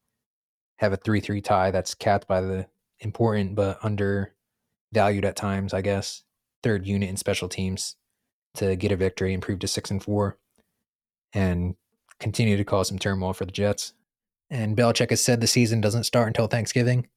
have 0.76 0.92
a 0.92 0.96
3 0.96 1.20
3 1.20 1.40
tie 1.40 1.70
that's 1.70 1.94
capped 1.94 2.26
by 2.26 2.40
the 2.40 2.66
important 3.00 3.54
but 3.54 3.78
undervalued 3.82 5.24
at 5.24 5.36
times, 5.36 5.72
I 5.72 5.80
guess, 5.80 6.24
third 6.62 6.86
unit 6.86 7.08
in 7.08 7.16
special 7.16 7.48
teams 7.48 7.96
to 8.54 8.76
get 8.76 8.92
a 8.92 8.96
victory, 8.96 9.32
improve 9.32 9.58
to 9.60 9.68
6 9.68 9.90
and 9.90 10.02
4, 10.02 10.38
and 11.32 11.74
continue 12.20 12.56
to 12.56 12.64
cause 12.64 12.88
some 12.88 12.98
turmoil 12.98 13.32
for 13.32 13.44
the 13.44 13.52
Jets. 13.52 13.94
And 14.50 14.76
Belichick 14.76 15.10
has 15.10 15.24
said 15.24 15.40
the 15.40 15.46
season 15.46 15.80
doesn't 15.80 16.04
start 16.04 16.28
until 16.28 16.46
Thanksgiving. 16.46 17.08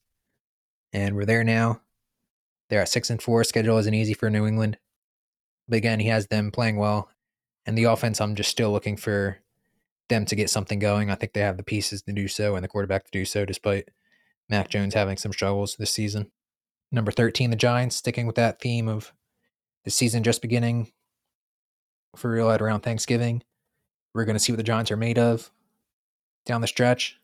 and 0.93 1.15
we're 1.15 1.25
there 1.25 1.43
now. 1.43 1.81
They're 2.69 2.81
at 2.81 2.89
six 2.89 3.09
and 3.09 3.21
four. 3.21 3.43
Schedule 3.43 3.77
isn't 3.77 3.93
easy 3.93 4.13
for 4.13 4.29
New 4.29 4.47
England, 4.47 4.77
but 5.67 5.77
again, 5.77 5.99
he 5.99 6.07
has 6.07 6.27
them 6.27 6.51
playing 6.51 6.77
well, 6.77 7.09
and 7.65 7.77
the 7.77 7.83
offense. 7.85 8.19
I'm 8.21 8.35
just 8.35 8.49
still 8.49 8.71
looking 8.71 8.97
for 8.97 9.39
them 10.09 10.25
to 10.25 10.35
get 10.35 10.49
something 10.49 10.79
going. 10.79 11.11
I 11.11 11.15
think 11.15 11.33
they 11.33 11.41
have 11.41 11.57
the 11.57 11.63
pieces 11.63 12.01
to 12.03 12.13
do 12.13 12.27
so 12.27 12.55
and 12.55 12.63
the 12.63 12.67
quarterback 12.67 13.05
to 13.05 13.11
do 13.11 13.25
so, 13.25 13.45
despite 13.45 13.89
Mac 14.49 14.69
Jones 14.69 14.93
having 14.93 15.17
some 15.17 15.33
struggles 15.33 15.75
this 15.75 15.91
season. 15.91 16.31
Number 16.91 17.11
13, 17.11 17.49
the 17.49 17.55
Giants, 17.55 17.95
sticking 17.97 18.25
with 18.25 18.35
that 18.35 18.61
theme 18.61 18.87
of 18.87 19.11
the 19.83 19.91
season 19.91 20.23
just 20.23 20.41
beginning 20.41 20.91
for 22.17 22.31
real 22.31 22.49
at 22.49 22.61
around 22.61 22.81
Thanksgiving. 22.81 23.43
We're 24.13 24.25
going 24.25 24.35
to 24.35 24.39
see 24.39 24.51
what 24.51 24.57
the 24.57 24.63
Giants 24.63 24.91
are 24.91 24.97
made 24.97 25.17
of 25.17 25.51
down 26.45 26.61
the 26.61 26.67
stretch. 26.67 27.19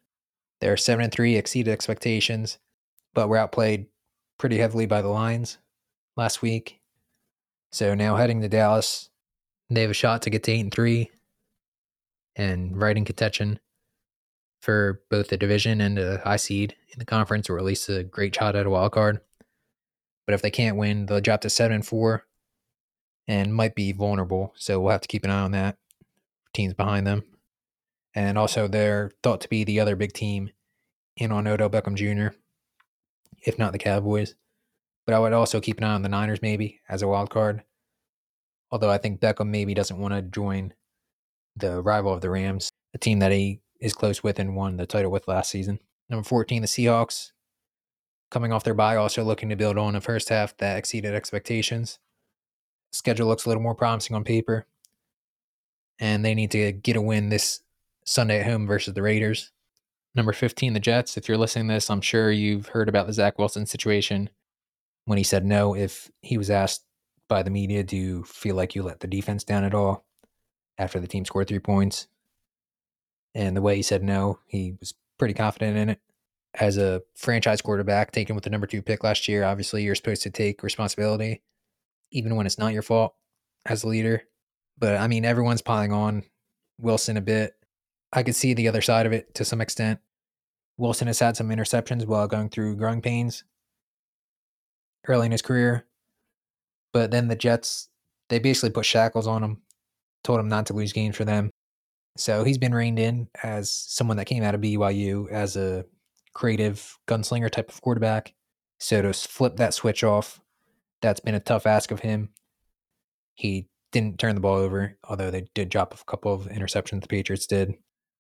They're 0.60 0.78
7 0.78 1.04
and 1.04 1.14
3, 1.14 1.36
exceeded 1.36 1.72
expectations, 1.72 2.60
but 3.14 3.30
were 3.30 3.38
outplayed 3.38 3.88
pretty 4.38 4.58
heavily 4.58 4.86
by 4.86 5.02
the 5.02 5.08
Lions 5.08 5.58
last 6.18 6.42
week. 6.42 6.80
So 7.72 7.96
now 7.96 8.16
heading 8.16 8.42
to 8.42 8.50
Dallas, 8.50 9.10
they 9.70 9.82
have 9.82 9.92
a 9.92 9.96
shot 9.96 10.22
to 10.24 10.30
get 10.30 10.44
to 10.44 10.52
8 10.52 10.60
and 10.60 10.74
3 10.74 11.10
and 12.36 12.80
right 12.80 12.98
in 12.98 13.06
contention 13.06 13.60
for 14.62 15.02
both 15.10 15.30
the 15.30 15.38
division 15.38 15.82
and 15.82 15.98
a 15.98 16.20
high 16.20 16.38
seed 16.38 16.76
in 16.90 17.00
the 17.00 17.06
conference, 17.06 17.50
or 17.50 17.58
at 17.58 17.64
least 17.64 17.90
a 17.90 18.04
great 18.04 18.36
shot 18.36 18.56
at 18.56 18.66
a 18.66 18.70
wild 18.70 18.92
card. 18.92 19.22
But 20.26 20.34
if 20.34 20.42
they 20.42 20.52
can't 20.52 20.78
win, 20.78 21.08
they'll 21.08 21.22
drop 21.22 21.42
to 21.42 21.50
seven 21.50 21.76
and 21.76 21.86
four, 21.86 22.26
and 23.28 23.54
might 23.54 23.76
be 23.76 23.92
vulnerable. 23.92 24.54
So 24.56 24.80
we'll 24.80 24.92
have 24.92 25.02
to 25.02 25.08
keep 25.08 25.24
an 25.24 25.30
eye 25.30 25.42
on 25.42 25.52
that. 25.52 25.78
Teams 26.54 26.74
behind 26.74 27.08
them, 27.08 27.24
and 28.14 28.38
also 28.38 28.68
they're 28.68 29.12
thought 29.24 29.40
to 29.42 29.48
be 29.50 29.64
the 29.64 29.80
other 29.80 29.96
big 29.96 30.12
team 30.12 30.50
in 31.16 31.32
on 31.32 31.48
Odell 31.48 31.70
Beckham 31.70 31.96
Jr. 31.96 32.36
If 33.46 33.58
not 33.58 33.72
the 33.72 33.80
Cowboys, 33.80 34.36
but 35.06 35.16
I 35.16 35.20
would 35.20 35.32
also 35.32 35.62
keep 35.62 35.78
an 35.78 35.86
eye 35.86 35.94
on 35.94 36.02
the 36.02 36.10
Niners 36.10 36.42
maybe 36.42 36.82
as 36.90 37.02
a 37.02 37.08
wild 37.08 37.30
card. 37.30 37.64
Although 38.70 38.90
I 38.90 38.98
think 38.98 39.22
Beckham 39.22 39.48
maybe 39.48 39.74
doesn't 39.74 39.98
want 39.98 40.14
to 40.14 40.22
join 40.22 40.74
the 41.56 41.82
rival 41.82 42.14
of 42.14 42.22
the 42.22 42.30
Rams, 42.30 42.70
a 42.94 42.98
team 42.98 43.20
that 43.20 43.32
he 43.32 43.62
is 43.80 43.94
close 43.94 44.24
with 44.24 44.40
and 44.40 44.56
won 44.56 44.78
the 44.78 44.86
title 44.86 45.12
with 45.12 45.28
last 45.28 45.50
season. 45.50 45.80
Number 46.10 46.24
14, 46.24 46.62
the 46.62 46.68
Seahawks, 46.68 47.32
coming 48.30 48.52
off 48.52 48.64
their 48.64 48.74
bye, 48.74 48.96
also 48.96 49.24
looking 49.24 49.50
to 49.50 49.56
build 49.56 49.78
on 49.78 49.96
a 49.96 50.02
first 50.02 50.30
half 50.30 50.56
that 50.58 50.78
exceeded 50.78 51.16
expectations. 51.16 52.00
Schedule 52.92 53.28
looks 53.28 53.46
a 53.46 53.50
little 53.50 53.64
more 53.64 53.76
promising 53.76 54.16
on 54.16 54.24
paper, 54.24 54.66
and 56.00 56.24
they 56.24 56.36
need 56.36 56.52
to 56.52 56.72
get 56.72 56.96
a 56.96 57.02
win 57.02 57.30
this 57.30 57.62
Sunday 58.06 58.40
at 58.40 58.48
home 58.48 58.68
versus 58.68 58.94
the 58.94 59.02
Raiders. 59.02 59.52
Number 60.14 60.34
15, 60.34 60.74
the 60.74 60.80
Jets. 60.80 61.16
If 61.16 61.30
you're 61.30 61.38
listening 61.38 61.70
to 61.70 61.76
this, 61.76 61.90
I'm 61.90 62.02
sure 62.02 62.32
you've 62.32 62.68
heard 62.68 62.90
about 62.90 63.08
the 63.08 63.14
Zach 63.14 63.40
Wilson 63.40 63.66
situation 63.66 64.30
when 65.06 65.18
he 65.18 65.24
said 65.24 65.46
no 65.46 65.76
if 65.76 66.12
he 66.22 66.38
was 66.38 66.50
asked 66.50 66.84
by 67.28 67.44
the 67.44 67.50
media, 67.50 67.84
Do 67.84 67.96
you 67.96 68.24
feel 68.24 68.56
like 68.56 68.76
you 68.76 68.84
let 68.84 69.00
the 69.00 69.08
defense 69.08 69.44
down 69.44 69.64
at 69.64 69.74
all 69.74 70.06
after 70.78 71.00
the 71.00 71.08
team 71.08 71.24
scored 71.24 71.48
three 71.48 71.60
points? 71.60 72.08
And 73.34 73.56
the 73.56 73.62
way 73.62 73.78
he 73.78 73.82
said 73.82 74.04
no, 74.04 74.40
he 74.48 74.76
was 74.80 74.94
pretty 75.18 75.34
confident 75.34 75.78
in 75.78 75.90
it. 75.92 76.00
As 76.56 76.78
a 76.78 77.02
franchise 77.16 77.62
quarterback 77.62 78.12
taken 78.12 78.36
with 78.36 78.44
the 78.44 78.50
number 78.50 78.68
two 78.68 78.82
pick 78.82 79.06
last 79.06 79.30
year, 79.30 79.46
obviously 79.46 79.84
you're 79.84 79.96
supposed 79.96 80.24
to 80.24 80.30
take 80.30 80.62
responsibility, 80.62 81.42
even 82.12 82.36
when 82.36 82.46
it's 82.46 82.58
not 82.58 82.74
your 82.74 82.82
fault 82.82 83.14
as 83.66 83.84
a 83.84 83.88
leader. 83.88 84.24
But 84.78 84.98
I 84.98 85.08
mean, 85.08 85.26
everyone's 85.26 85.62
piling 85.62 85.92
on 85.92 86.24
Wilson 86.80 87.18
a 87.18 87.22
bit. 87.22 87.54
I 88.14 88.24
could 88.24 88.36
see 88.36 88.54
the 88.54 88.68
other 88.68 88.82
side 88.82 89.06
of 89.06 89.14
it 89.14 89.34
to 89.36 89.46
some 89.46 89.62
extent. 89.62 90.00
Wilson 90.78 91.08
has 91.08 91.20
had 91.20 91.38
some 91.38 91.50
interceptions 91.50 92.06
while 92.06 92.28
going 92.28 92.50
through 92.50 92.76
growing 92.76 93.02
pains 93.02 93.44
early 95.08 95.28
in 95.28 95.32
his 95.32 95.42
career. 95.42 95.86
But 96.94 97.12
then 97.12 97.28
the 97.28 97.36
Jets, 97.36 97.90
they 98.30 98.40
basically 98.40 98.72
put 98.72 98.86
shackles 98.86 99.28
on 99.28 99.44
him, 99.44 99.62
told 100.24 100.40
him 100.40 100.50
not 100.50 100.66
to 100.68 100.74
lose 100.74 100.94
games 100.94 101.16
for 101.16 101.26
them. 101.26 101.52
So 102.18 102.44
he's 102.44 102.58
been 102.58 102.74
reined 102.74 103.00
in 103.00 103.30
as 103.44 103.72
someone 103.72 104.18
that 104.18 104.26
came 104.26 104.44
out 104.44 104.56
of 104.56 104.62
BYU 104.62 105.30
as 105.32 105.56
a 105.56 105.86
creative 106.34 106.98
gunslinger 107.08 107.50
type 107.50 107.70
of 107.70 107.82
quarterback. 107.82 108.34
So 108.80 109.02
to 109.02 109.14
flip 109.14 109.58
that 109.58 109.74
switch 109.74 110.04
off, 110.04 110.41
that's 111.02 111.20
been 111.20 111.36
a 111.36 111.40
tough 111.40 111.66
ask 111.66 111.92
of 111.92 112.02
him. 112.02 112.30
He 113.34 113.68
didn't 113.92 114.20
turn 114.20 114.36
the 114.36 114.42
ball 114.42 114.58
over, 114.58 114.98
although 115.04 115.32
they 115.32 115.48
did 115.54 115.70
drop 115.70 115.94
a 115.94 116.04
couple 116.06 116.34
of 116.34 116.48
interceptions, 116.48 117.02
the 117.02 117.08
Patriots 117.08 117.48
did. 117.48 117.74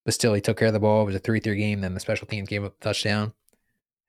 But 0.03 0.13
still, 0.13 0.33
he 0.33 0.41
took 0.41 0.57
care 0.57 0.67
of 0.67 0.73
the 0.73 0.79
ball. 0.79 1.03
It 1.03 1.05
was 1.05 1.15
a 1.15 1.19
3 1.19 1.39
3 1.39 1.55
game. 1.57 1.81
Then 1.81 1.93
the 1.93 1.99
special 1.99 2.27
teams 2.27 2.49
gave 2.49 2.63
up 2.63 2.75
a 2.79 2.83
touchdown. 2.83 3.33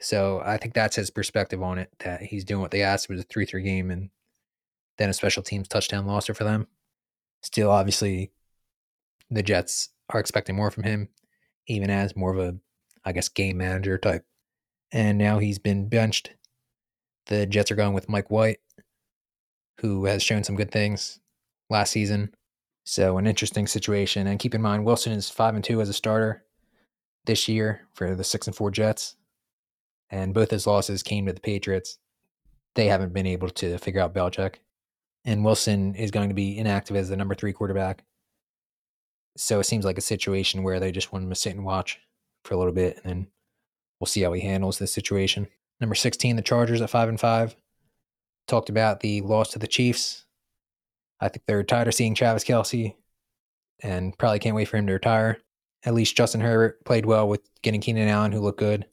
So 0.00 0.42
I 0.44 0.56
think 0.56 0.74
that's 0.74 0.96
his 0.96 1.10
perspective 1.10 1.62
on 1.62 1.78
it 1.78 1.90
that 2.00 2.22
he's 2.22 2.44
doing 2.44 2.60
what 2.60 2.70
they 2.70 2.82
asked. 2.82 3.04
It 3.08 3.12
was 3.12 3.22
a 3.22 3.26
3 3.26 3.44
3 3.44 3.62
game, 3.62 3.90
and 3.90 4.10
then 4.98 5.10
a 5.10 5.14
special 5.14 5.42
teams 5.42 5.68
touchdown 5.68 6.06
loss 6.06 6.26
for 6.26 6.44
them. 6.44 6.66
Still, 7.42 7.70
obviously, 7.70 8.32
the 9.30 9.42
Jets 9.42 9.90
are 10.10 10.20
expecting 10.20 10.56
more 10.56 10.70
from 10.70 10.84
him, 10.84 11.08
even 11.66 11.90
as 11.90 12.16
more 12.16 12.32
of 12.32 12.38
a, 12.38 12.56
I 13.04 13.12
guess, 13.12 13.28
game 13.28 13.58
manager 13.58 13.98
type. 13.98 14.24
And 14.92 15.18
now 15.18 15.38
he's 15.38 15.58
been 15.58 15.88
benched. 15.88 16.32
The 17.26 17.46
Jets 17.46 17.70
are 17.70 17.76
going 17.76 17.94
with 17.94 18.08
Mike 18.08 18.30
White, 18.30 18.58
who 19.80 20.04
has 20.06 20.22
shown 20.22 20.44
some 20.44 20.56
good 20.56 20.70
things 20.70 21.20
last 21.70 21.90
season. 21.90 22.34
So 22.84 23.18
an 23.18 23.26
interesting 23.26 23.66
situation. 23.66 24.26
And 24.26 24.38
keep 24.38 24.54
in 24.54 24.62
mind, 24.62 24.84
Wilson 24.84 25.12
is 25.12 25.30
five 25.30 25.54
and 25.54 25.64
two 25.64 25.80
as 25.80 25.88
a 25.88 25.92
starter 25.92 26.44
this 27.24 27.48
year 27.48 27.82
for 27.94 28.14
the 28.14 28.24
six 28.24 28.46
and 28.46 28.56
four 28.56 28.70
Jets. 28.70 29.16
And 30.10 30.34
both 30.34 30.50
his 30.50 30.66
losses 30.66 31.02
came 31.02 31.26
to 31.26 31.32
the 31.32 31.40
Patriots. 31.40 31.98
They 32.74 32.86
haven't 32.86 33.12
been 33.12 33.26
able 33.26 33.50
to 33.50 33.78
figure 33.78 34.00
out 34.00 34.14
Belichick. 34.14 34.56
And 35.24 35.44
Wilson 35.44 35.94
is 35.94 36.10
going 36.10 36.28
to 36.28 36.34
be 36.34 36.58
inactive 36.58 36.96
as 36.96 37.08
the 37.08 37.16
number 37.16 37.34
three 37.34 37.52
quarterback 37.52 38.04
so 39.36 39.60
it 39.60 39.64
seems 39.64 39.84
like 39.84 39.98
a 39.98 40.02
situation 40.02 40.62
where 40.62 40.80
they 40.80 40.92
just 40.92 41.12
want 41.12 41.24
him 41.24 41.30
to 41.30 41.36
sit 41.36 41.54
and 41.54 41.64
watch 41.64 42.00
for 42.44 42.54
a 42.54 42.56
little 42.56 42.72
bit, 42.72 43.00
and 43.04 43.04
then 43.04 43.26
we'll 43.98 44.06
see 44.06 44.22
how 44.22 44.32
he 44.32 44.42
handles 44.42 44.78
this 44.78 44.92
situation. 44.92 45.48
Number 45.82 45.96
16, 45.96 46.36
the 46.36 46.42
Chargers 46.42 46.80
at 46.80 46.90
5 46.90 47.08
and 47.08 47.18
5. 47.18 47.56
Talked 48.46 48.70
about 48.70 49.00
the 49.00 49.20
loss 49.22 49.50
to 49.50 49.58
the 49.58 49.66
Chiefs. 49.66 50.26
I 51.18 51.28
think 51.28 51.44
they're 51.44 51.64
tired 51.64 51.88
of 51.88 51.94
seeing 51.94 52.14
Travis 52.14 52.44
Kelce 52.44 52.94
and 53.82 54.16
probably 54.16 54.38
can't 54.38 54.54
wait 54.54 54.68
for 54.68 54.76
him 54.76 54.86
to 54.86 54.92
retire. 54.92 55.38
At 55.84 55.94
least 55.94 56.16
Justin 56.16 56.40
Herbert 56.40 56.84
played 56.84 57.04
well 57.04 57.28
with 57.28 57.40
getting 57.62 57.80
Keenan 57.80 58.06
Allen, 58.06 58.30
who 58.30 58.38
looked 58.38 58.60
good, 58.60 58.86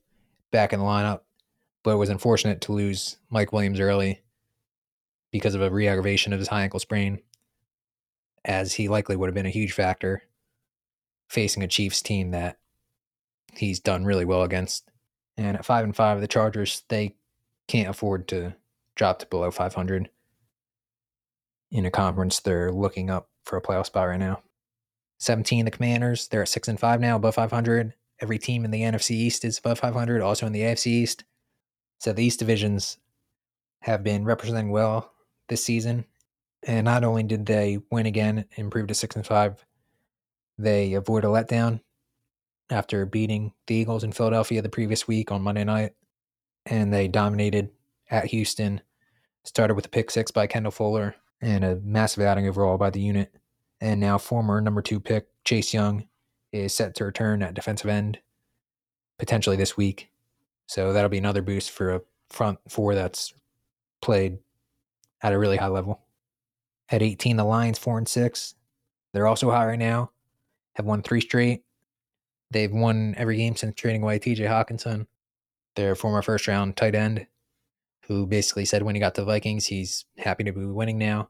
back 0.52 0.74
in 0.74 0.80
the 0.80 0.86
lineup, 0.86 1.22
but 1.84 1.92
it 1.92 1.98
was 1.98 2.10
unfortunate 2.10 2.62
to 2.62 2.72
lose 2.72 3.18
Mike 3.30 3.54
Williams 3.54 3.80
early 3.80 4.24
because 5.32 5.54
of 5.54 5.62
a 5.62 5.70
re 5.70 5.88
aggravation 5.88 6.34
of 6.34 6.40
his 6.40 6.48
high 6.48 6.64
ankle 6.64 6.80
sprain, 6.80 7.20
as 8.44 8.74
he 8.74 8.88
likely 8.88 9.16
would 9.16 9.28
have 9.28 9.36
been 9.36 9.46
a 9.46 9.50
huge 9.50 9.74
factor 9.74 10.24
facing 11.28 11.62
a 11.62 11.68
Chiefs 11.68 12.02
team 12.02 12.32
that 12.32 12.58
he's 13.54 13.80
done 13.80 14.06
really 14.06 14.26
well 14.26 14.42
against. 14.42 14.90
And 15.40 15.56
at 15.56 15.64
five 15.64 15.86
and 15.86 15.96
five, 15.96 16.20
the 16.20 16.28
Chargers 16.28 16.84
they 16.90 17.16
can't 17.70 17.88
afford 17.88 18.28
to 18.28 18.56
drop 18.96 19.20
to 19.20 19.26
below 19.26 19.50
500 19.50 20.10
in 21.72 21.86
a 21.86 21.92
conference. 21.92 22.42
They're 22.42 22.74
looking 22.74 23.10
up 23.10 23.30
for 23.46 23.56
a 23.58 23.62
playoff 23.62 23.86
spot 23.86 24.10
right 24.10 24.20
now. 24.20 24.42
17, 25.20 25.64
the 25.64 25.72
Commanders 25.72 26.28
they're 26.28 26.42
at 26.42 26.50
six 26.50 26.68
and 26.68 26.78
five 26.78 27.00
now, 27.00 27.16
above 27.16 27.36
500. 27.36 27.94
Every 28.20 28.38
team 28.38 28.66
in 28.66 28.72
the 28.72 28.82
NFC 28.82 29.12
East 29.12 29.46
is 29.46 29.60
above 29.60 29.80
500, 29.80 30.22
also 30.22 30.46
in 30.46 30.52
the 30.52 30.60
AFC 30.60 30.88
East. 30.88 31.24
So 32.00 32.12
the 32.12 32.26
East 32.26 32.40
divisions 32.40 32.98
have 33.84 34.04
been 34.04 34.26
representing 34.26 34.72
well 34.72 35.14
this 35.48 35.64
season. 35.64 36.04
And 36.64 36.84
not 36.84 37.06
only 37.06 37.24
did 37.24 37.46
they 37.46 37.80
win 37.90 38.08
again, 38.08 38.44
improve 38.58 38.88
to 38.88 38.94
six 38.94 39.16
and 39.16 39.26
five, 39.26 39.66
they 40.58 40.96
avoid 40.96 41.24
a 41.24 41.28
letdown 41.28 41.80
after 42.70 43.06
beating 43.06 43.54
the 43.68 43.76
Eagles 43.76 44.04
in 44.04 44.12
Philadelphia 44.12 44.62
the 44.62 44.70
previous 44.70 45.08
week 45.08 45.32
on 45.32 45.42
Monday 45.42 45.64
night, 45.64 45.94
and 46.66 46.94
they 46.94 47.08
dominated 47.08 47.70
at 48.10 48.26
Houston. 48.26 48.82
Started 49.46 49.74
with 49.74 49.86
a 49.86 49.90
pick 49.90 50.12
six 50.12 50.32
by 50.32 50.48
Kendall 50.48 50.72
Fuller 50.72 51.16
and 51.42 51.64
a 51.64 51.78
massive 51.78 52.24
outing 52.24 52.48
overall 52.48 52.78
by 52.78 52.90
the 52.90 53.00
unit. 53.00 53.34
And 53.82 54.00
now 54.00 54.18
former 54.18 54.60
number 54.60 54.82
two 54.82 55.00
pick 55.00 55.28
Chase 55.46 55.74
Young 55.74 56.08
is 56.52 56.74
set 56.74 56.96
to 56.96 57.06
return 57.06 57.42
at 57.42 57.54
defensive 57.54 57.90
end 57.90 58.20
potentially 59.18 59.56
this 59.56 59.78
week. 59.78 60.10
So 60.68 60.94
that'll 60.94 61.10
be 61.10 61.18
another 61.18 61.42
boost 61.42 61.72
for 61.72 61.96
a 61.96 62.02
front 62.30 62.60
four 62.68 62.94
that's 62.96 63.34
played 64.02 64.40
at 65.22 65.34
a 65.34 65.40
really 65.40 65.58
high 65.58 65.68
level. 65.68 66.02
At 66.90 67.02
18, 67.02 67.38
the 67.38 67.44
Lions 67.44 67.80
four 67.80 67.98
and 67.98 68.08
six. 68.08 68.56
They're 69.14 69.28
also 69.28 69.50
high 69.50 69.66
right 69.66 69.80
now 69.80 70.12
have 70.80 70.86
won 70.86 71.02
three 71.02 71.22
straight. 71.22 71.64
They've 72.52 72.72
won 72.72 73.16
every 73.18 73.38
game 73.38 73.56
since 73.56 73.76
trading 73.76 74.04
away 74.04 74.20
TJ 74.20 74.48
Hockenson, 74.48 75.08
their 75.76 75.96
former 75.96 76.22
first 76.22 76.48
round 76.48 76.76
tight 76.76 76.96
end, 76.96 77.28
who 78.08 78.26
basically 78.26 78.66
said 78.66 78.84
when 78.84 78.96
he 78.96 79.02
got 79.02 79.16
to 79.16 79.22
the 79.22 79.26
Vikings, 79.26 79.68
he's 79.68 80.06
happy 80.18 80.44
to 80.44 80.52
be 80.52 80.66
winning 80.66 80.98
now 80.98 81.30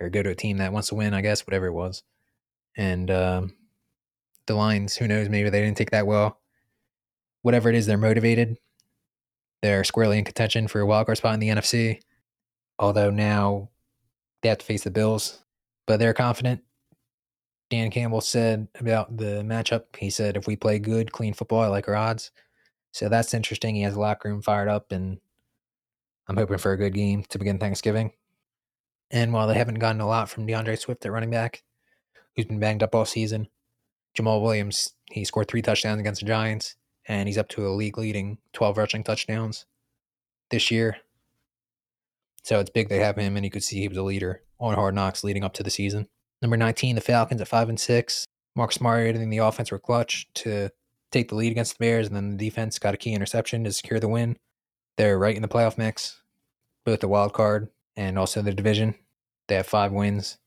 or 0.00 0.08
go 0.08 0.22
to 0.22 0.30
a 0.30 0.34
team 0.34 0.58
that 0.58 0.72
wants 0.72 0.88
to 0.88 0.94
win, 0.94 1.12
I 1.12 1.20
guess, 1.20 1.46
whatever 1.46 1.66
it 1.66 1.72
was. 1.72 2.02
And 2.76 3.10
um, 3.10 3.54
the 4.46 4.54
Lions, 4.54 4.96
who 4.96 5.08
knows, 5.08 5.28
maybe 5.28 5.50
they 5.50 5.60
didn't 5.60 5.76
take 5.76 5.90
that 5.90 6.06
well. 6.06 6.38
Whatever 7.42 7.68
it 7.68 7.74
is, 7.74 7.86
they're 7.86 7.98
motivated. 7.98 8.58
They're 9.62 9.84
squarely 9.84 10.18
in 10.18 10.24
contention 10.24 10.68
for 10.68 10.80
a 10.80 10.86
wildcard 10.86 11.18
spot 11.18 11.34
in 11.34 11.40
the 11.40 11.48
NFC. 11.48 12.00
Although 12.78 13.10
now 13.10 13.70
they 14.42 14.48
have 14.48 14.58
to 14.58 14.64
face 14.64 14.84
the 14.84 14.90
Bills, 14.90 15.44
but 15.86 15.98
they're 15.98 16.14
confident. 16.14 16.62
Dan 17.70 17.90
Campbell 17.90 18.20
said 18.20 18.66
about 18.78 19.16
the 19.16 19.42
matchup, 19.44 19.84
he 19.96 20.10
said, 20.10 20.36
if 20.36 20.46
we 20.46 20.56
play 20.56 20.78
good, 20.78 21.12
clean 21.12 21.32
football, 21.32 21.60
I 21.60 21.68
like 21.68 21.88
our 21.88 21.94
odds. 21.94 22.32
So 22.92 23.08
that's 23.08 23.32
interesting. 23.32 23.76
He 23.76 23.82
has 23.82 23.94
the 23.94 24.00
locker 24.00 24.28
room 24.28 24.42
fired 24.42 24.68
up, 24.68 24.90
and 24.90 25.18
I'm 26.28 26.36
hoping 26.36 26.58
for 26.58 26.72
a 26.72 26.76
good 26.76 26.94
game 26.94 27.24
to 27.28 27.38
begin 27.38 27.58
Thanksgiving. 27.58 28.12
And 29.12 29.32
while 29.32 29.46
they 29.46 29.54
haven't 29.54 29.78
gotten 29.78 30.00
a 30.00 30.06
lot 30.06 30.28
from 30.28 30.46
DeAndre 30.46 30.78
Swift 30.78 31.06
at 31.06 31.12
running 31.12 31.30
back, 31.30 31.62
who's 32.34 32.46
been 32.46 32.58
banged 32.58 32.82
up 32.82 32.94
all 32.94 33.04
season, 33.04 33.48
Jamaal 34.18 34.42
Williams, 34.42 34.94
he 35.10 35.24
scored 35.24 35.46
three 35.46 35.62
touchdowns 35.62 36.00
against 36.00 36.20
the 36.20 36.26
Giants, 36.26 36.74
and 37.06 37.28
he's 37.28 37.38
up 37.38 37.48
to 37.50 37.66
a 37.66 37.70
league 37.70 37.98
leading 37.98 38.38
12 38.52 38.78
rushing 38.78 39.04
touchdowns 39.04 39.66
this 40.50 40.72
year. 40.72 40.96
So 42.42 42.58
it's 42.58 42.70
big 42.70 42.88
they 42.88 42.98
have 42.98 43.16
him, 43.16 43.36
and 43.36 43.44
you 43.44 43.50
could 43.50 43.62
see 43.62 43.78
he 43.80 43.88
was 43.88 43.98
a 43.98 44.02
leader 44.02 44.42
on 44.58 44.74
Hard 44.74 44.96
Knocks 44.96 45.22
leading 45.22 45.44
up 45.44 45.52
to 45.54 45.62
the 45.62 45.70
season. 45.70 46.08
Number 46.42 46.56
19, 46.56 46.94
the 46.94 47.00
Falcons 47.00 47.40
at 47.40 47.48
5 47.48 47.68
and 47.68 47.80
6. 47.80 48.24
Marcus 48.56 48.80
Mariota 48.80 49.20
and 49.20 49.32
the 49.32 49.38
offense 49.38 49.70
were 49.70 49.78
clutch 49.78 50.26
to 50.34 50.70
take 51.12 51.28
the 51.28 51.34
lead 51.34 51.52
against 51.52 51.78
the 51.78 51.84
Bears, 51.84 52.06
and 52.06 52.16
then 52.16 52.36
the 52.36 52.44
defense 52.44 52.78
got 52.78 52.94
a 52.94 52.96
key 52.96 53.12
interception 53.12 53.64
to 53.64 53.72
secure 53.72 54.00
the 54.00 54.08
win. 54.08 54.36
They're 54.96 55.18
right 55.18 55.36
in 55.36 55.42
the 55.42 55.48
playoff 55.48 55.78
mix, 55.78 56.20
both 56.84 57.00
the 57.00 57.08
wild 57.08 57.32
card 57.32 57.68
and 57.96 58.18
also 58.18 58.42
the 58.42 58.52
division. 58.52 58.94
They 59.48 59.56
have 59.56 59.66
five 59.66 59.92
wins, 59.92 60.38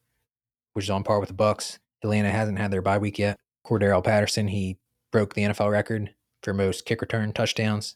which 0.74 0.86
is 0.86 0.90
on 0.90 1.04
par 1.04 1.20
with 1.20 1.30
the 1.30 1.36
Bucs. 1.36 1.80
Atlanta 2.04 2.32
hasn't 2.32 2.60
had 2.60 2.72
their 2.72 2.82
bye 2.82 2.98
week 2.98 3.20
yet. 3.20 3.38
Cordarrelle 3.66 4.04
Patterson, 4.04 4.50
he 4.50 4.78
broke 5.12 5.34
the 5.34 5.44
NFL 5.44 5.72
record 5.72 6.14
for 6.42 6.54
most 6.54 6.86
kick 6.86 7.02
return 7.02 7.32
touchdowns 7.32 7.96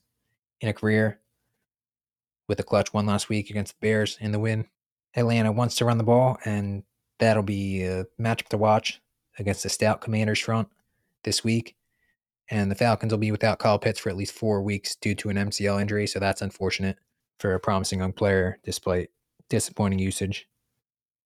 in 0.62 0.70
a 0.70 0.74
career 0.74 1.20
with 2.48 2.60
a 2.60 2.64
clutch 2.64 2.94
one 2.94 3.06
last 3.06 3.30
week 3.30 3.50
against 3.50 3.74
the 3.74 3.86
Bears 3.86 4.18
in 4.22 4.32
the 4.32 4.40
win. 4.40 4.68
Atlanta 5.16 5.52
wants 5.52 5.76
to 5.76 5.86
run 5.86 5.98
the 5.98 6.04
ball, 6.04 6.38
and 6.46 6.84
that'll 7.20 7.44
be 7.44 7.88
uh, 7.88 8.04
a 8.04 8.22
matchup 8.22 8.48
to 8.50 8.58
watch 8.58 9.02
against 9.40 9.64
the 9.64 9.70
stout 9.70 10.02
Commanders 10.02 10.40
front 10.40 10.68
this 11.24 11.44
week. 11.44 11.76
And 12.50 12.72
the 12.72 12.76
Falcons 12.76 13.12
will 13.12 13.18
be 13.18 13.32
without 13.32 13.60
Kyle 13.60 13.80
Pitts 13.80 14.00
for 14.00 14.10
at 14.10 14.16
least 14.16 14.34
four 14.34 14.62
weeks 14.62 14.96
due 14.96 15.16
to 15.16 15.30
an 15.30 15.38
MCL 15.38 15.82
injury, 15.82 16.08
so 16.08 16.20
that's 16.20 16.42
unfortunate 16.42 16.98
for 17.40 17.54
a 17.54 17.60
promising 17.60 18.00
young 18.00 18.14
player 18.14 18.58
despite 18.64 19.10
disappointing 19.50 20.00
usage 20.00 20.48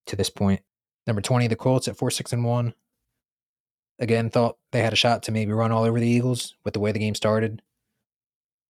to 0.07 0.15
this 0.15 0.29
point. 0.29 0.61
Number 1.07 1.21
20, 1.21 1.47
the 1.47 1.55
Colts 1.55 1.87
at 1.87 1.97
4 1.97 2.11
6 2.11 2.33
and 2.33 2.43
1. 2.43 2.73
Again, 3.99 4.29
thought 4.29 4.57
they 4.71 4.81
had 4.81 4.93
a 4.93 4.97
shot 4.97 5.23
to 5.23 5.31
maybe 5.31 5.51
run 5.51 5.71
all 5.71 5.83
over 5.83 5.99
the 5.99 6.07
Eagles 6.07 6.55
with 6.63 6.73
the 6.73 6.79
way 6.79 6.91
the 6.91 6.99
game 6.99 7.15
started. 7.15 7.61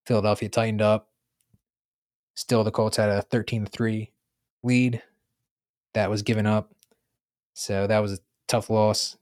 Philadelphia 0.06 0.50
tightened 0.50 0.82
up. 0.82 1.10
Still, 2.36 2.64
the 2.64 2.72
Colts 2.72 2.98
had 2.98 3.10
a 3.10 3.22
13 3.22 3.66
3 3.66 4.12
lead 4.64 5.02
that 5.94 6.10
was 6.10 6.22
given 6.22 6.46
up. 6.46 6.74
So 7.54 7.88
that 7.88 8.00
was 8.00 8.14
a 8.14 8.20
tough 8.48 8.70
loss. 8.70 9.18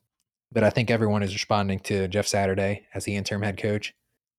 But 0.52 0.64
I 0.64 0.70
think 0.70 0.90
everyone 0.90 1.22
is 1.22 1.34
responding 1.34 1.80
to 1.82 2.08
Jeff 2.08 2.28
Saturday 2.28 2.88
as 2.94 3.06
the 3.06 3.16
interim 3.16 3.44
head 3.44 3.58
coach. 3.58 3.94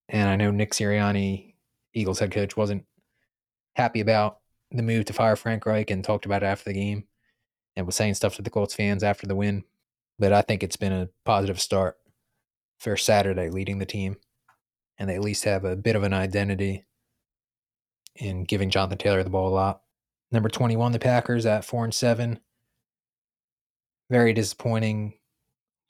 And 0.08 0.28
I 0.28 0.36
know 0.36 0.50
Nick 0.50 0.72
Sirianni, 0.72 1.54
Eagles 1.94 2.18
head 2.18 2.32
coach, 2.32 2.56
wasn't 2.56 2.84
happy 3.74 4.00
about 4.00 4.38
the 4.72 4.82
move 4.82 5.04
to 5.06 5.12
fire 5.12 5.36
Frank 5.36 5.66
Reich 5.66 5.90
and 5.90 6.04
talked 6.04 6.26
about 6.26 6.42
it 6.42 6.46
after 6.46 6.70
the 6.70 6.74
game 6.74 7.04
and 7.76 7.86
was 7.86 7.96
saying 7.96 8.14
stuff 8.14 8.34
to 8.36 8.42
the 8.42 8.50
Colts 8.50 8.74
fans 8.74 9.04
after 9.04 9.26
the 9.26 9.36
win. 9.36 9.64
But 10.18 10.32
I 10.32 10.42
think 10.42 10.62
it's 10.62 10.76
been 10.76 10.92
a 10.92 11.08
positive 11.24 11.60
start 11.60 11.96
for 12.78 12.96
Saturday 12.96 13.48
leading 13.48 13.78
the 13.78 13.86
team. 13.86 14.16
And 14.98 15.08
they 15.08 15.14
at 15.14 15.22
least 15.22 15.44
have 15.44 15.64
a 15.64 15.76
bit 15.76 15.96
of 15.96 16.02
an 16.02 16.12
identity 16.12 16.84
in 18.16 18.44
giving 18.44 18.70
Jonathan 18.70 18.98
Taylor 18.98 19.22
the 19.22 19.30
ball 19.30 19.48
a 19.48 19.54
lot. 19.54 19.82
Number 20.32 20.48
21, 20.48 20.92
the 20.92 20.98
Packers 20.98 21.46
at 21.46 21.64
4 21.64 21.84
and 21.84 21.94
7. 21.94 22.40
Very 24.10 24.32
disappointing 24.32 25.14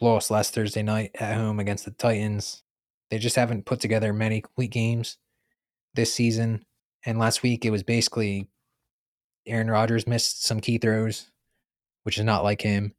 loss 0.00 0.30
last 0.30 0.54
Thursday 0.54 0.82
night 0.82 1.10
at 1.14 1.36
home 1.36 1.58
against 1.58 1.86
the 1.86 1.90
Titans. 1.90 2.62
They 3.10 3.18
just 3.18 3.36
haven't 3.36 3.64
put 3.66 3.80
together 3.80 4.12
many 4.12 4.42
complete 4.42 4.70
games 4.70 5.16
this 5.94 6.12
season. 6.12 6.64
And 7.04 7.18
last 7.18 7.42
week 7.42 7.64
it 7.64 7.70
was 7.70 7.82
basically 7.82 8.48
Aaron 9.46 9.70
Rodgers 9.70 10.06
missed 10.06 10.44
some 10.44 10.60
key 10.60 10.78
throws, 10.78 11.30
which 12.02 12.18
is 12.18 12.24
not 12.24 12.44
like 12.44 12.60
him. 12.60 12.94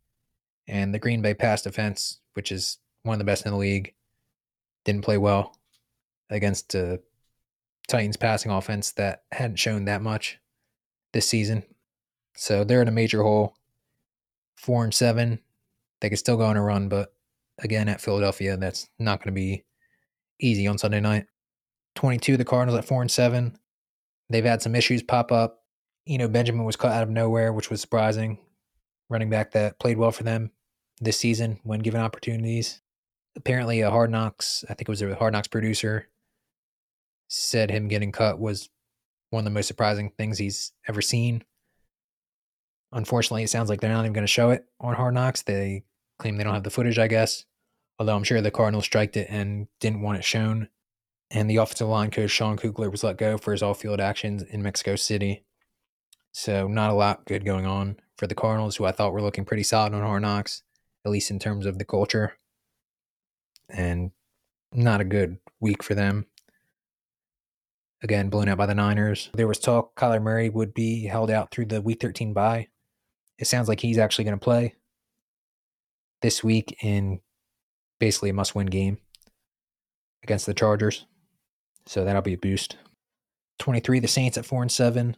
And 0.68 0.94
the 0.94 1.00
Green 1.00 1.22
Bay 1.22 1.34
pass 1.34 1.62
defense, 1.62 2.20
which 2.34 2.52
is 2.52 2.78
one 3.04 3.14
of 3.14 3.20
the 3.20 3.26
best 3.26 3.46
in 3.46 3.52
the 3.52 3.58
league, 3.58 3.94
didn't 4.86 5.06
play 5.06 5.18
well 5.18 5.56
against 6.30 6.74
a 6.76 7.00
Titans 7.88 8.18
passing 8.18 8.52
offense 8.52 8.92
that 8.94 9.24
hadn't 9.32 9.58
shown 9.58 9.86
that 9.86 10.02
much 10.02 10.40
this 11.14 11.28
season. 11.28 11.64
So 12.36 12.64
they're 12.64 12.82
in 12.82 12.88
a 12.88 12.92
major 12.92 13.22
hole. 13.22 13.56
Four 14.62 14.84
and 14.84 14.93
seven. 14.93 15.39
They 16.02 16.10
could 16.10 16.19
still 16.19 16.38
go 16.38 16.45
on 16.45 16.56
a 16.56 16.62
run, 16.62 16.88
but 16.88 17.13
again 17.58 17.89
at 17.89 18.00
Philadelphia, 18.00 18.58
that's 18.58 18.89
not 19.00 19.19
going 19.19 19.34
to 19.34 19.39
be 19.39 19.63
easy 20.39 20.67
on 20.67 20.78
Sunday 20.78 21.00
night. 21.00 21.26
22, 21.95 22.38
the 22.38 22.45
Cardinals 22.45 22.78
at 22.78 22.86
four 22.86 23.02
and 23.02 23.10
seven. 23.10 23.58
They've 24.30 24.45
had 24.45 24.62
some 24.62 24.76
issues 24.76 25.02
pop 25.02 25.32
up. 25.32 25.63
Eno, 26.08 26.28
Benjamin 26.28 26.63
was 26.63 26.76
cut 26.76 26.91
out 26.91 27.02
of 27.02 27.10
nowhere, 27.10 27.52
which 27.52 27.71
was 27.71 27.82
surprising. 27.82 28.38
Running 29.10 29.32
back 29.32 29.52
that 29.52 29.80
played 29.80 29.97
well 29.97 30.12
for 30.12 30.24
them 30.24 30.52
this 31.00 31.17
season 31.17 31.60
when 31.63 31.80
given 31.80 32.00
opportunities. 32.00 32.82
Apparently, 33.36 33.82
a 33.82 33.89
Hard 33.89 34.12
Knocks, 34.12 34.63
I 34.69 34.76
think 34.76 34.82
it 34.82 34.89
was 34.89 35.02
a 35.02 35.15
Hard 35.15 35.34
Knocks 35.34 35.47
producer, 35.47 36.08
said 37.28 37.71
him 37.71 37.88
getting 37.88 38.12
cut 38.12 38.39
was 38.39 38.69
one 39.32 39.41
of 39.41 39.45
the 39.45 39.52
most 39.52 39.67
surprising 39.67 40.12
things 40.12 40.38
he's 40.38 40.71
ever 40.88 41.02
seen. 41.02 41.43
Unfortunately, 42.91 43.43
it 43.43 43.49
sounds 43.49 43.69
like 43.69 43.82
they're 43.82 43.91
not 43.91 44.01
even 44.01 44.13
going 44.13 44.25
to 44.25 44.32
show 44.32 44.49
it 44.49 44.65
on 44.80 44.95
Hard 44.95 45.13
Knocks. 45.13 45.43
They 45.43 45.84
claim 46.19 46.38
they 46.38 46.43
don't 46.43 46.54
have 46.54 46.63
the 46.63 46.69
footage, 46.69 46.99
I 46.99 47.08
guess. 47.08 47.45
Although 47.99 48.15
I'm 48.15 48.23
sure 48.23 48.41
the 48.41 48.51
Cardinals 48.51 48.86
striked 48.86 49.15
it 49.15 49.27
and 49.30 49.67
didn't 49.80 50.01
want 50.01 50.17
it 50.17 50.23
shown. 50.23 50.69
And 51.30 51.49
the 51.49 51.58
offensive 51.58 51.88
line 51.88 52.12
coach, 52.12 52.32
Sean 52.32 52.58
Kugler, 52.58 52.89
was 52.89 53.04
let 53.04 53.17
go 53.17 53.38
for 53.38 53.51
his 53.54 53.63
off 53.63 53.82
field 53.82 54.01
actions 54.01 54.43
in 54.43 54.62
Mexico 54.62 54.95
City. 54.95 55.45
So, 56.34 56.67
not 56.67 56.91
a 56.91 56.95
lot 56.95 57.25
good 57.25 57.45
going 57.45 57.65
on 57.65 57.97
for 58.17 58.27
the 58.27 58.36
Cardinals, 58.36 58.75
who 58.75 58.86
I 58.86 58.91
thought 58.91 59.13
were 59.13 59.21
looking 59.21 59.45
pretty 59.45 59.63
solid 59.63 59.93
on 59.93 60.01
Hard 60.01 60.23
Knocks, 60.23 60.63
at 61.06 61.12
least 61.12 61.32
in 61.32 61.39
terms 61.39 61.65
of 61.65 61.77
the 61.77 61.86
culture. 61.86 62.34
And 63.69 64.12
not 64.73 65.01
a 65.01 65.06
good 65.06 65.38
week 65.60 65.84
for 65.84 65.95
them 65.95 66.25
again 68.01 68.30
blown 68.30 68.47
out 68.47 68.58
by 68.58 68.65
the 68.65 68.75
Niners. 68.75 69.30
There 69.34 69.47
was 69.47 69.60
talk 69.60 69.95
Kyler 69.95 70.21
Murray 70.21 70.49
would 70.49 70.73
be 70.73 71.06
held 71.06 71.30
out 71.30 71.51
through 71.51 71.67
the 71.67 71.82
Week 71.82 72.01
13 72.01 72.34
bye. 72.34 72.67
It 73.41 73.47
sounds 73.47 73.67
like 73.67 73.80
he's 73.80 73.97
actually 73.97 74.23
going 74.23 74.38
to 74.38 74.43
play 74.43 74.75
this 76.21 76.43
week 76.43 76.77
in 76.84 77.19
basically 77.99 78.30
a 78.30 78.34
must-win 78.34 78.67
game 78.67 78.99
against 80.23 80.45
the 80.45 80.54
Chargers. 80.54 81.08
So 81.88 82.06
that'll 82.06 82.21
be 82.21 82.34
a 82.34 82.38
boost. 82.38 82.77
23, 83.58 83.99
the 83.99 84.08
Saints 84.08 84.38
at 84.38 84.45
4 84.45 84.62
and 84.62 84.71
7. 84.71 85.17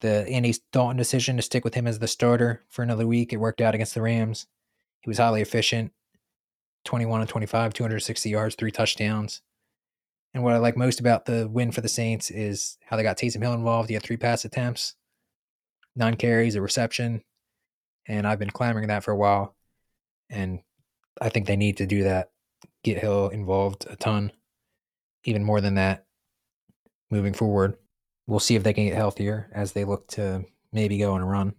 The 0.00 0.28
Andy 0.28 0.54
Dalton 0.72 0.96
decision 0.96 1.34
to 1.36 1.42
stick 1.42 1.64
with 1.64 1.74
him 1.74 1.88
as 1.88 1.98
the 1.98 2.06
starter 2.06 2.62
for 2.68 2.84
another 2.84 3.08
week. 3.08 3.32
It 3.32 3.38
worked 3.38 3.60
out 3.60 3.74
against 3.74 3.94
the 3.94 4.02
Rams. 4.02 4.46
He 5.00 5.10
was 5.10 5.18
highly 5.18 5.42
efficient. 5.42 5.92
21 6.84 7.22
and 7.22 7.28
25, 7.28 7.74
260 7.74 8.30
yards, 8.30 8.54
three 8.54 8.70
touchdowns. 8.70 9.42
And 10.32 10.44
what 10.44 10.54
I 10.54 10.58
like 10.58 10.76
most 10.76 11.00
about 11.00 11.24
the 11.24 11.48
win 11.48 11.72
for 11.72 11.80
the 11.80 11.88
Saints 11.88 12.30
is 12.30 12.78
how 12.86 12.96
they 12.96 13.02
got 13.02 13.18
Taysom 13.18 13.42
Hill 13.42 13.54
involved. 13.54 13.88
He 13.88 13.94
had 13.94 14.04
three 14.04 14.16
pass 14.16 14.44
attempts, 14.44 14.94
nine 15.98 16.16
carries, 16.16 16.54
a 16.54 16.62
reception. 16.62 17.22
And 18.06 18.26
I've 18.26 18.38
been 18.38 18.50
clamoring 18.50 18.88
that 18.88 19.04
for 19.04 19.10
a 19.10 19.16
while. 19.16 19.54
And 20.30 20.60
I 21.20 21.28
think 21.28 21.46
they 21.46 21.56
need 21.56 21.78
to 21.78 21.86
do 21.86 22.04
that. 22.04 22.30
Get 22.84 22.98
Hill 22.98 23.28
involved 23.28 23.86
a 23.90 23.96
ton, 23.96 24.32
even 25.24 25.44
more 25.44 25.60
than 25.60 25.74
that 25.74 26.06
moving 27.10 27.34
forward. 27.34 27.76
We'll 28.26 28.40
see 28.40 28.54
if 28.54 28.62
they 28.62 28.72
can 28.72 28.86
get 28.86 28.94
healthier 28.94 29.50
as 29.52 29.72
they 29.72 29.84
look 29.84 30.06
to 30.08 30.44
maybe 30.72 30.98
go 30.98 31.14
on 31.14 31.22
a 31.22 31.26
run 31.26 31.54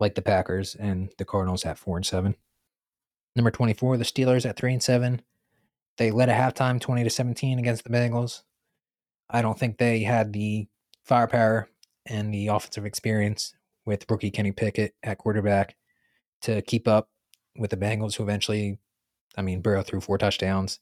like 0.00 0.14
the 0.14 0.22
Packers 0.22 0.74
and 0.74 1.10
the 1.18 1.24
Cardinals 1.24 1.64
at 1.64 1.78
4 1.78 1.98
and 1.98 2.06
7. 2.06 2.34
Number 3.34 3.50
24, 3.50 3.96
the 3.96 4.04
Steelers 4.04 4.46
at 4.48 4.56
3 4.56 4.74
and 4.74 4.82
7. 4.82 5.22
They 5.98 6.10
led 6.10 6.28
at 6.28 6.56
halftime 6.56 6.80
20 6.80 7.04
to 7.04 7.10
17 7.10 7.58
against 7.58 7.84
the 7.84 7.90
Bengals. 7.90 8.42
I 9.30 9.42
don't 9.42 9.58
think 9.58 9.78
they 9.78 10.00
had 10.00 10.32
the 10.32 10.68
firepower 11.04 11.68
and 12.06 12.32
the 12.32 12.48
offensive 12.48 12.86
experience 12.86 13.54
with 13.86 14.04
rookie 14.10 14.30
Kenny 14.30 14.52
Pickett 14.52 14.94
at 15.02 15.18
quarterback 15.18 15.76
to 16.42 16.60
keep 16.62 16.86
up 16.86 17.08
with 17.56 17.70
the 17.70 17.76
Bengals, 17.76 18.16
who 18.16 18.22
eventually, 18.22 18.78
I 19.36 19.42
mean, 19.42 19.62
Burrow 19.62 19.82
threw 19.82 20.00
four 20.00 20.18
touchdowns, 20.18 20.80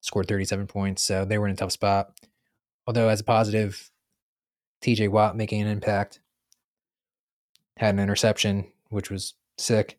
scored 0.00 0.26
37 0.26 0.66
points. 0.66 1.02
So 1.02 1.24
they 1.24 1.38
were 1.38 1.46
in 1.46 1.52
a 1.52 1.56
tough 1.56 1.72
spot. 1.72 2.12
Although, 2.86 3.08
as 3.08 3.20
a 3.20 3.24
positive, 3.24 3.90
TJ 4.82 5.10
Watt 5.10 5.36
making 5.36 5.62
an 5.62 5.68
impact, 5.68 6.20
had 7.76 7.94
an 7.94 8.00
interception, 8.00 8.66
which 8.88 9.10
was 9.10 9.34
sick. 9.58 9.98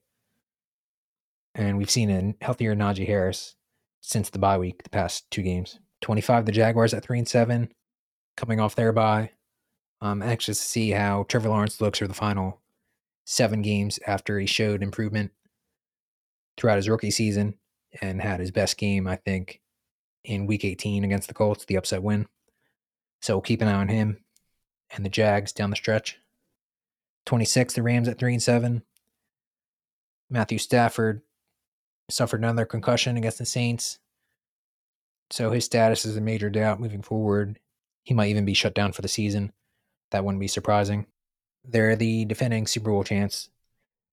And 1.56 1.78
we've 1.78 1.90
seen 1.90 2.10
a 2.10 2.44
healthier 2.44 2.76
Najee 2.76 3.08
Harris 3.08 3.56
since 4.02 4.30
the 4.30 4.40
bye 4.40 4.58
week, 4.58 4.84
the 4.84 4.90
past 4.90 5.30
two 5.32 5.44
games. 5.44 5.80
25, 6.02 6.46
the 6.46 6.52
Jaguars 6.52 6.94
at 6.94 7.04
3 7.04 7.20
and 7.20 7.28
7. 7.28 7.70
coming 8.36 8.60
off 8.60 8.76
their 8.76 8.92
bye. 8.92 9.32
I'm 10.02 10.24
anxious 10.24 10.58
to 10.60 10.66
see 10.66 10.92
how 10.92 11.24
Trevor 11.24 11.50
Lawrence 11.50 11.80
looks 11.80 12.00
for 12.00 12.08
the 12.08 12.14
final 12.14 12.60
seven 13.24 13.62
games 13.62 14.00
after 14.08 14.40
he 14.40 14.48
showed 14.48 14.82
improvement 14.82 15.32
throughout 16.58 16.78
his 16.78 16.90
rookie 16.90 17.12
season 17.12 17.56
and 18.02 18.22
had 18.22 18.40
his 18.40 18.52
best 18.52 18.78
game, 18.78 19.08
I 19.08 19.16
think, 19.16 19.62
in 20.24 20.48
week 20.48 20.66
18 20.66 21.04
against 21.04 21.28
the 21.28 21.34
Colts, 21.34 21.66
the 21.66 21.76
upset 21.76 22.02
win. 22.02 22.28
So 23.22 23.36
we'll 23.36 23.42
keep 23.42 23.62
an 23.62 23.68
eye 23.68 23.74
on 23.74 23.90
him 23.90 24.18
and 24.96 25.06
the 25.06 25.10
Jags 25.10 25.52
down 25.52 25.70
the 25.70 25.76
stretch. 25.76 26.18
26, 27.26 27.76
the 27.76 27.84
Rams 27.84 28.08
at 28.08 28.18
3 28.18 28.34
and 28.34 28.44
7. 28.44 28.82
Matthew 30.30 30.58
Stafford 30.58 31.22
suffered 32.10 32.42
another 32.42 32.66
concussion 32.66 33.18
against 33.18 33.38
the 33.38 33.46
Saints. 33.46 34.00
So 35.30 35.52
his 35.52 35.66
status 35.66 36.06
is 36.06 36.18
a 36.18 36.22
major 36.22 36.50
doubt 36.50 36.80
moving 36.80 37.04
forward. 37.04 37.60
He 38.04 38.14
might 38.14 38.30
even 38.30 38.46
be 38.46 38.54
shut 38.54 38.74
down 38.74 38.92
for 38.92 39.02
the 39.02 39.08
season. 39.08 39.54
That 40.12 40.24
wouldn't 40.24 40.40
be 40.40 40.48
surprising. 40.48 41.08
They're 41.64 41.96
the 41.96 42.26
defending 42.26 42.68
Super 42.68 42.92
Bowl 42.92 43.04
champs, 43.04 43.50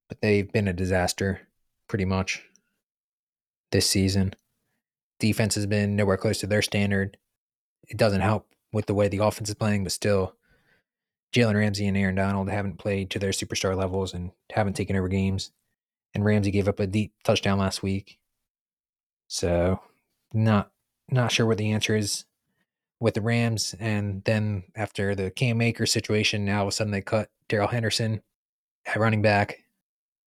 but 0.08 0.20
they've 0.20 0.50
been 0.50 0.68
a 0.68 0.72
disaster 0.72 1.48
pretty 1.88 2.04
much 2.04 2.44
this 3.70 3.86
season. 3.86 4.34
Defense 5.18 5.54
has 5.56 5.66
been 5.66 5.96
nowhere 5.96 6.16
close 6.16 6.38
to 6.40 6.46
their 6.46 6.62
standard. 6.62 7.16
It 7.88 7.96
doesn't 7.96 8.20
help 8.20 8.48
with 8.72 8.86
the 8.86 8.94
way 8.94 9.08
the 9.08 9.24
offense 9.24 9.48
is 9.48 9.54
playing, 9.54 9.82
but 9.82 9.92
still, 9.92 10.34
Jalen 11.34 11.54
Ramsey 11.54 11.86
and 11.86 11.96
Aaron 11.96 12.14
Donald 12.14 12.48
haven't 12.48 12.78
played 12.78 13.10
to 13.10 13.18
their 13.18 13.30
superstar 13.30 13.76
levels 13.76 14.14
and 14.14 14.30
haven't 14.52 14.74
taken 14.74 14.96
over 14.96 15.08
games. 15.08 15.50
And 16.14 16.24
Ramsey 16.24 16.50
gave 16.50 16.68
up 16.68 16.80
a 16.80 16.86
deep 16.86 17.12
touchdown 17.24 17.58
last 17.58 17.82
week. 17.82 18.18
So, 19.26 19.80
not 20.32 20.70
not 21.10 21.32
sure 21.32 21.46
what 21.46 21.58
the 21.58 21.72
answer 21.72 21.96
is 21.96 22.24
with 23.00 23.14
the 23.14 23.20
Rams. 23.20 23.74
And 23.78 24.22
then 24.24 24.64
after 24.74 25.14
the 25.14 25.30
Cam 25.30 25.60
Akers 25.60 25.92
situation, 25.92 26.44
now 26.44 26.58
all 26.58 26.62
of 26.64 26.68
a 26.68 26.72
sudden 26.72 26.90
they 26.90 27.00
cut 27.00 27.30
Darrell 27.48 27.68
Henderson 27.68 28.22
at 28.86 28.96
running 28.96 29.22
back, 29.22 29.62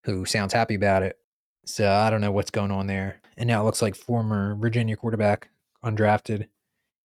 who 0.04 0.26
sounds 0.26 0.54
happy 0.54 0.76
about 0.76 1.04
it. 1.04 1.18
So 1.66 1.90
I 1.92 2.10
don't 2.10 2.22
know 2.22 2.32
what's 2.32 2.52
going 2.52 2.72
on 2.72 2.88
there. 2.88 3.22
And 3.38 3.48
now 3.48 3.62
it 3.62 3.66
looks 3.66 3.82
like 3.82 3.96
former 3.96 4.56
Virginia 4.56 4.96
quarterback, 4.96 5.50
undrafted 5.84 6.48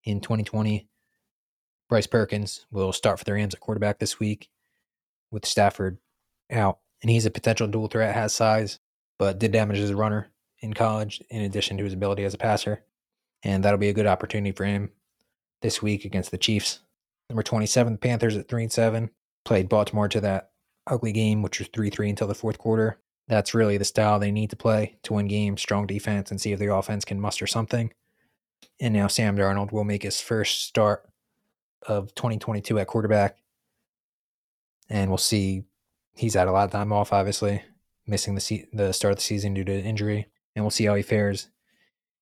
in 0.04 0.20
2020, 0.20 0.88
Bryce 1.88 2.06
Perkins 2.06 2.66
will 2.70 2.92
start 2.92 3.18
for 3.18 3.24
the 3.24 3.32
Rams 3.32 3.54
at 3.54 3.60
quarterback 3.60 3.98
this 3.98 4.18
week 4.18 4.48
with 5.30 5.46
Stafford 5.46 5.98
out. 6.50 6.78
And 7.02 7.10
he's 7.10 7.26
a 7.26 7.30
potential 7.30 7.68
dual 7.68 7.88
threat, 7.88 8.14
has 8.14 8.32
size, 8.32 8.78
but 9.18 9.38
did 9.38 9.52
damage 9.52 9.78
as 9.78 9.90
a 9.90 9.96
runner 9.96 10.30
in 10.60 10.72
college 10.74 11.22
in 11.28 11.42
addition 11.42 11.76
to 11.76 11.84
his 11.84 11.92
ability 11.92 12.24
as 12.24 12.34
a 12.34 12.38
passer. 12.38 12.82
And 13.42 13.62
that'll 13.62 13.78
be 13.78 13.88
a 13.88 13.94
good 13.94 14.06
opportunity 14.06 14.52
for 14.52 14.64
him 14.64 14.90
this 15.62 15.82
week 15.82 16.04
against 16.04 16.30
the 16.30 16.38
Chiefs. 16.38 16.80
Number 17.28 17.42
27, 17.42 17.94
the 17.94 17.98
Panthers 17.98 18.36
at 18.36 18.48
3 18.48 18.64
and 18.64 18.72
7. 18.72 19.10
Played 19.44 19.68
Baltimore 19.68 20.08
to 20.08 20.20
that 20.20 20.50
ugly 20.86 21.12
game, 21.12 21.42
which 21.42 21.58
was 21.58 21.68
3 21.68 21.90
3 21.90 22.10
until 22.10 22.28
the 22.28 22.34
fourth 22.34 22.58
quarter. 22.58 22.98
That's 23.28 23.54
really 23.54 23.76
the 23.76 23.84
style 23.84 24.18
they 24.18 24.30
need 24.30 24.50
to 24.50 24.56
play 24.56 24.96
to 25.02 25.14
win 25.14 25.26
games, 25.26 25.60
strong 25.60 25.86
defense, 25.86 26.30
and 26.30 26.40
see 26.40 26.52
if 26.52 26.58
their 26.58 26.70
offense 26.70 27.04
can 27.04 27.20
muster 27.20 27.46
something. 27.46 27.92
And 28.80 28.94
now 28.94 29.08
Sam 29.08 29.36
Darnold 29.36 29.72
will 29.72 29.84
make 29.84 30.02
his 30.02 30.20
first 30.20 30.64
start 30.64 31.08
of 31.86 32.14
2022 32.14 32.78
at 32.78 32.86
quarterback. 32.86 33.38
And 34.88 35.10
we'll 35.10 35.18
see. 35.18 35.64
He's 36.14 36.34
had 36.34 36.48
a 36.48 36.52
lot 36.52 36.64
of 36.64 36.70
time 36.70 36.92
off, 36.92 37.12
obviously, 37.12 37.62
missing 38.06 38.34
the 38.34 38.40
se- 38.40 38.68
the 38.72 38.92
start 38.92 39.12
of 39.12 39.18
the 39.18 39.22
season 39.22 39.54
due 39.54 39.64
to 39.64 39.72
injury. 39.72 40.28
And 40.54 40.64
we'll 40.64 40.70
see 40.70 40.84
how 40.84 40.94
he 40.94 41.02
fares 41.02 41.48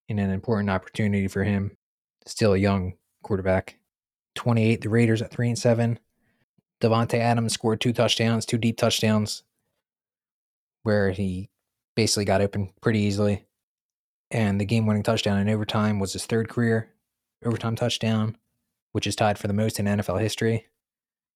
in 0.09 0.19
an 0.19 0.31
important 0.31 0.71
opportunity 0.71 1.29
for 1.29 1.45
him. 1.45 1.77
Still 2.27 2.55
a 2.55 2.59
young 2.59 2.95
quarterback. 3.25 3.79
28, 4.37 4.81
the 4.81 4.89
Raiders 4.89 5.23
at 5.23 5.31
3 5.31 5.49
and 5.49 5.59
7. 5.59 5.99
Davante 6.81 7.19
Adams 7.19 7.55
scored 7.55 7.81
two 7.81 7.93
touchdowns, 7.93 8.45
two 8.45 8.59
deep 8.59 8.77
touchdowns, 8.77 9.43
where 10.83 11.11
he 11.11 11.51
basically 11.95 12.25
got 12.25 12.41
open 12.41 12.73
pretty 12.81 13.01
easily. 13.01 13.45
And 14.31 14.61
the 14.61 14.65
game 14.65 14.87
winning 14.87 15.03
touchdown 15.03 15.39
in 15.39 15.49
overtime 15.49 15.99
was 15.99 16.13
his 16.13 16.27
third 16.27 16.49
career 16.49 16.91
overtime 17.45 17.77
touchdown 17.77 18.37
which 18.95 19.09
is 19.09 19.17
tied 19.17 19.41
for 19.41 19.49
the 19.49 19.53
most 19.53 19.81
in 19.81 19.87
NFL 19.87 20.21
history. 20.21 20.69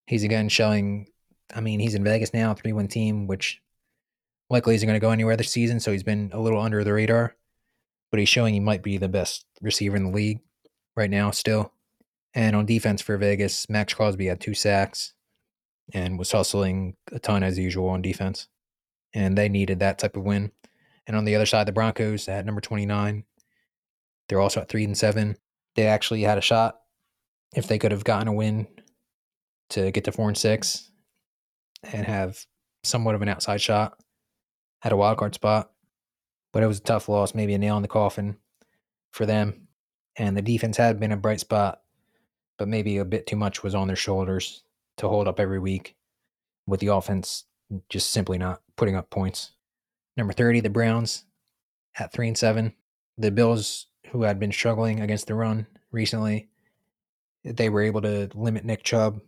He's 0.07 0.23
again 0.23 0.49
showing, 0.49 1.09
I 1.53 1.61
mean, 1.61 1.81
he's 1.81 1.97
in 1.97 2.05
Vegas 2.05 2.33
now, 2.33 2.55
3 2.55 2.73
1 2.73 2.87
team, 2.87 3.27
which 3.27 3.61
likely 4.49 4.77
isn't 4.77 4.87
going 4.87 4.99
to 4.99 5.05
go 5.05 5.11
anywhere 5.11 5.37
this 5.37 5.51
season. 5.51 5.81
So 5.81 5.91
he's 5.91 6.05
been 6.05 6.31
a 6.33 6.39
little 6.39 6.61
under 6.61 6.85
the 6.85 6.93
radar, 6.93 7.35
but 8.13 8.21
he's 8.21 8.29
showing 8.29 8.55
he 8.55 8.61
might 8.61 8.85
be 8.85 8.97
the 8.97 9.09
best 9.09 9.45
receiver 9.61 9.97
in 9.97 10.05
the 10.05 10.13
league 10.13 10.39
right 10.97 11.11
now, 11.11 11.33
still. 11.33 11.73
And 12.39 12.55
on 12.55 12.67
defense 12.67 13.03
for 13.03 13.17
Vegas, 13.17 13.69
Maxx 13.69 13.95
Crosby 13.95 14.27
had 14.27 14.41
two 14.41 14.55
sacks 14.55 15.13
and 15.93 16.17
was 16.21 16.31
hustling 16.31 16.95
a 17.11 17.19
ton 17.19 17.43
as 17.43 17.59
usual 17.59 17.89
on 17.89 18.01
defense. 18.01 18.47
And 19.13 19.37
they 19.37 19.49
needed 19.49 19.81
that 19.81 19.99
type 19.99 20.17
of 20.17 20.23
win. 20.23 20.53
And 21.09 21.17
on 21.17 21.25
the 21.25 21.35
other 21.35 21.47
side, 21.47 21.67
the 21.67 21.73
Broncos 21.73 22.29
at 22.29 22.47
number 22.47 22.61
29, 22.61 23.25
they're 24.29 24.41
also 24.41 24.61
at 24.61 24.69
3 24.69 24.85
and 24.85 24.97
7. 24.97 25.37
They 25.75 25.89
actually 25.89 26.23
had 26.23 26.39
a 26.39 26.41
shot 26.41 26.79
if 27.57 27.67
they 27.67 27.77
could 27.77 27.91
have 27.91 28.05
gotten 28.05 28.29
a 28.29 28.33
win 28.33 28.69
to 29.71 29.91
get 29.91 30.05
to 30.05 30.13
four 30.13 30.29
and 30.29 30.39
six 30.39 30.93
and 31.93 32.07
have 32.07 32.47
somewhat 32.85 33.17
of 33.17 33.23
an 33.23 33.29
outside 33.29 33.61
shot 33.61 33.99
at 34.85 34.93
a 34.93 34.97
wild 34.97 35.19
card 35.19 35.35
spot. 35.35 35.73
But 36.53 36.63
it 36.63 36.69
was 36.69 36.79
a 36.79 36.83
tough 36.83 37.09
loss, 37.09 37.35
maybe 37.35 37.55
a 37.55 37.59
nail 37.59 37.77
in 37.77 37.83
the 37.83 37.89
coffin 37.89 38.37
for 39.11 39.27
them. 39.27 39.67
And 40.15 40.37
the 40.37 40.43
defense 40.43 40.77
had 40.77 41.01
been 41.01 41.11
a 41.11 41.17
bright 41.17 41.41
spot, 41.41 41.81
but 42.59 42.69
maybe 42.69 42.99
a 42.99 43.05
bit 43.05 43.27
too 43.27 43.37
much 43.37 43.63
was 43.63 43.75
on 43.75 43.87
their 43.87 43.97
shoulders 43.97 44.65
to 44.99 45.09
hold 45.09 45.29
up 45.29 45.41
every 45.41 45.59
week 45.59 45.97
with 46.67 46.81
the 46.81 46.89
offense 46.89 47.45
just 47.89 48.11
simply 48.11 48.37
not 48.37 48.61
putting 48.77 48.97
up 48.97 49.11
points. 49.11 49.53
Number 50.17 50.33
30, 50.33 50.61
the 50.61 50.71
Browns 50.71 51.25
at 51.99 52.13
3 52.13 52.29
and 52.29 52.39
7. 52.39 52.75
The 53.17 53.31
Bills, 53.31 53.87
who 54.11 54.23
had 54.23 54.39
been 54.39 54.53
struggling 54.53 55.01
against 55.01 55.27
the 55.27 55.35
run 55.35 55.67
recently, 55.93 56.49
they 57.45 57.69
were 57.69 57.83
able 57.83 58.03
to 58.03 58.29
limit 58.35 58.65
Nick 58.65 58.83
Chubb 58.83 59.21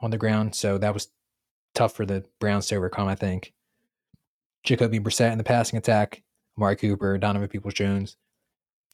on 0.00 0.10
the 0.10 0.18
ground, 0.18 0.54
so 0.54 0.78
that 0.78 0.94
was 0.94 1.08
tough 1.74 1.94
for 1.94 2.04
the 2.04 2.24
Browns 2.38 2.66
to 2.66 2.76
overcome, 2.76 3.08
I 3.08 3.14
think. 3.14 3.52
Jacoby 4.64 5.00
Brissett 5.00 5.32
in 5.32 5.38
the 5.38 5.44
passing 5.44 5.78
attack, 5.78 6.22
Amari 6.56 6.76
Cooper, 6.76 7.18
Donovan 7.18 7.48
Peoples 7.48 7.74
Jones, 7.74 8.16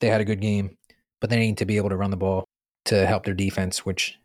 they 0.01 0.09
had 0.09 0.21
a 0.21 0.25
good 0.25 0.41
game, 0.41 0.77
but 1.21 1.31
they 1.31 1.39
need 1.39 1.59
to 1.59 1.65
be 1.65 1.77
able 1.77 1.89
to 1.89 1.97
run 1.97 2.11
the 2.11 2.17
ball 2.17 2.49
to 2.89 3.07
help 3.07 3.25
their 3.25 3.35
defense, 3.35 3.87
which 3.87 4.19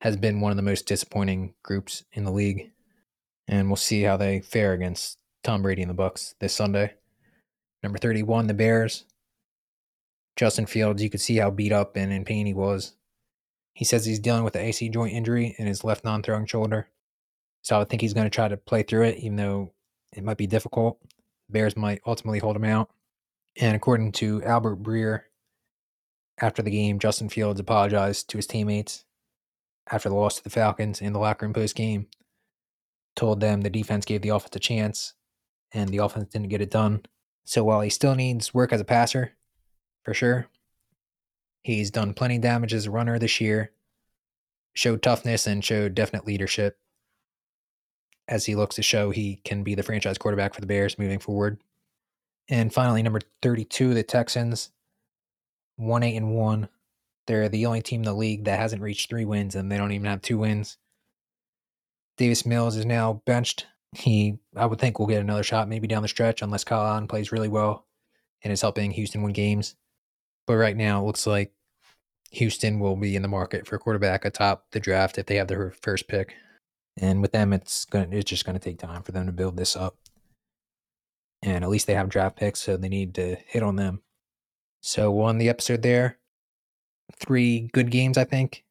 has 0.00 0.16
been 0.16 0.40
one 0.40 0.50
of 0.52 0.56
the 0.56 0.62
most 0.62 0.86
disappointing 0.86 1.54
groups 1.62 2.04
in 2.12 2.24
the 2.24 2.32
league. 2.32 2.70
And 3.48 3.68
we'll 3.68 3.76
see 3.76 4.02
how 4.02 4.16
they 4.16 4.40
fare 4.40 4.72
against 4.72 5.18
Tom 5.42 5.62
Brady 5.62 5.82
and 5.82 5.90
the 5.90 5.94
Bucs 5.94 6.34
this 6.40 6.54
Sunday. 6.54 6.94
Number 7.82 7.98
31, 7.98 8.46
the 8.46 8.54
Bears. 8.54 9.04
Justin 10.36 10.66
Fields, 10.66 11.02
you 11.02 11.10
could 11.10 11.20
see 11.20 11.36
how 11.36 11.50
beat 11.50 11.72
up 11.72 11.96
and 11.96 12.12
in 12.12 12.24
pain 12.24 12.46
he 12.46 12.54
was 12.54 12.94
he 13.74 13.84
says 13.84 14.04
he's 14.04 14.18
dealing 14.18 14.44
with 14.44 14.54
an 14.56 14.62
AC 14.62 14.88
joint 14.90 15.14
injury 15.14 15.54
in 15.58 15.66
his 15.66 15.84
left 15.84 16.04
non 16.04 16.22
throwing 16.22 16.46
shoulder. 16.46 16.88
So 17.62 17.80
I 17.80 17.84
think 17.84 18.02
he's 18.02 18.14
going 18.14 18.26
to 18.26 18.30
try 18.30 18.48
to 18.48 18.56
play 18.56 18.82
through 18.82 19.04
it, 19.04 19.18
even 19.18 19.36
though 19.36 19.72
it 20.14 20.24
might 20.24 20.36
be 20.36 20.46
difficult. 20.46 20.98
Bears 21.48 21.76
might 21.76 22.00
ultimately 22.06 22.38
hold 22.38 22.56
him 22.56 22.64
out. 22.64 22.90
And 23.58 23.74
according 23.74 24.12
to 24.12 24.42
Albert 24.44 24.82
Breer, 24.82 25.22
after 26.40 26.62
the 26.62 26.70
game, 26.70 26.98
Justin 26.98 27.28
Fields 27.28 27.60
apologized 27.60 28.28
to 28.30 28.38
his 28.38 28.46
teammates 28.46 29.04
after 29.90 30.08
the 30.08 30.14
loss 30.14 30.36
to 30.36 30.44
the 30.44 30.50
Falcons 30.50 31.00
in 31.00 31.12
the 31.12 31.18
locker 31.18 31.46
room 31.46 31.52
post 31.52 31.74
game. 31.74 32.06
Told 33.16 33.40
them 33.40 33.60
the 33.60 33.70
defense 33.70 34.04
gave 34.04 34.22
the 34.22 34.28
offense 34.30 34.56
a 34.56 34.60
chance 34.60 35.14
and 35.72 35.90
the 35.90 35.98
offense 35.98 36.28
didn't 36.28 36.48
get 36.48 36.60
it 36.60 36.70
done. 36.70 37.02
So 37.44 37.64
while 37.64 37.80
he 37.80 37.90
still 37.90 38.14
needs 38.14 38.54
work 38.54 38.72
as 38.72 38.80
a 38.80 38.84
passer, 38.84 39.32
for 40.04 40.14
sure, 40.14 40.48
He's 41.62 41.90
done 41.90 42.14
plenty 42.14 42.36
of 42.36 42.42
damage 42.42 42.72
as 42.72 42.86
a 42.86 42.90
runner 42.90 43.18
this 43.18 43.40
year, 43.40 43.72
showed 44.72 45.02
toughness 45.02 45.46
and 45.46 45.64
showed 45.64 45.94
definite 45.94 46.26
leadership 46.26 46.78
as 48.28 48.46
he 48.46 48.54
looks 48.54 48.76
to 48.76 48.82
show 48.82 49.10
he 49.10 49.36
can 49.44 49.62
be 49.62 49.74
the 49.74 49.82
franchise 49.82 50.16
quarterback 50.16 50.54
for 50.54 50.60
the 50.60 50.66
Bears 50.66 50.98
moving 50.98 51.18
forward. 51.18 51.60
And 52.48 52.72
finally, 52.72 53.02
number 53.02 53.20
32, 53.42 53.94
the 53.94 54.02
Texans, 54.02 54.70
1 55.80 56.02
8 56.02 56.16
and 56.16 56.34
1. 56.34 56.68
They're 57.26 57.48
the 57.48 57.66
only 57.66 57.82
team 57.82 58.00
in 58.00 58.06
the 58.06 58.14
league 58.14 58.44
that 58.44 58.58
hasn't 58.58 58.82
reached 58.82 59.08
three 59.08 59.24
wins, 59.24 59.54
and 59.54 59.70
they 59.70 59.76
don't 59.76 59.92
even 59.92 60.06
have 60.06 60.22
two 60.22 60.38
wins. 60.38 60.78
Davis 62.16 62.44
Mills 62.44 62.76
is 62.76 62.86
now 62.86 63.22
benched. 63.24 63.66
He, 63.92 64.38
I 64.54 64.66
would 64.66 64.78
think, 64.78 64.98
will 64.98 65.06
get 65.06 65.20
another 65.20 65.42
shot 65.42 65.68
maybe 65.68 65.86
down 65.86 66.02
the 66.02 66.08
stretch 66.08 66.42
unless 66.42 66.64
Kyle 66.64 66.86
Allen 66.86 67.08
plays 67.08 67.32
really 67.32 67.48
well 67.48 67.86
and 68.42 68.52
is 68.52 68.60
helping 68.60 68.90
Houston 68.90 69.22
win 69.22 69.32
games. 69.32 69.76
But 70.46 70.56
right 70.56 70.76
now, 70.76 71.00
it 71.00 71.06
looks 71.06 71.26
like 71.26 71.52
Houston 72.32 72.78
will 72.78 72.96
be 72.96 73.16
in 73.16 73.22
the 73.22 73.28
market 73.28 73.66
for 73.66 73.76
a 73.76 73.78
quarterback 73.78 74.24
atop 74.24 74.66
the 74.72 74.80
draft 74.80 75.18
if 75.18 75.26
they 75.26 75.36
have 75.36 75.48
their 75.48 75.70
first 75.82 76.08
pick. 76.08 76.34
And 76.96 77.22
with 77.22 77.32
them, 77.32 77.52
it's 77.52 77.84
gonna—it's 77.86 78.28
just 78.28 78.44
to 78.44 78.58
take 78.58 78.78
time 78.78 79.02
for 79.02 79.12
them 79.12 79.26
to 79.26 79.32
build 79.32 79.56
this 79.56 79.76
up. 79.76 79.96
And 81.42 81.64
at 81.64 81.70
least 81.70 81.86
they 81.86 81.94
have 81.94 82.08
draft 82.08 82.36
picks, 82.36 82.60
so 82.60 82.76
they 82.76 82.88
need 82.88 83.14
to 83.14 83.36
hit 83.46 83.62
on 83.62 83.76
them. 83.76 84.02
So 84.80 85.10
end 85.10 85.38
the 85.38 85.48
episode 85.48 85.82
there. 85.82 86.18
Three 87.16 87.68
good 87.72 87.90
games, 87.90 88.16
I 88.16 88.24
think. 88.24 88.64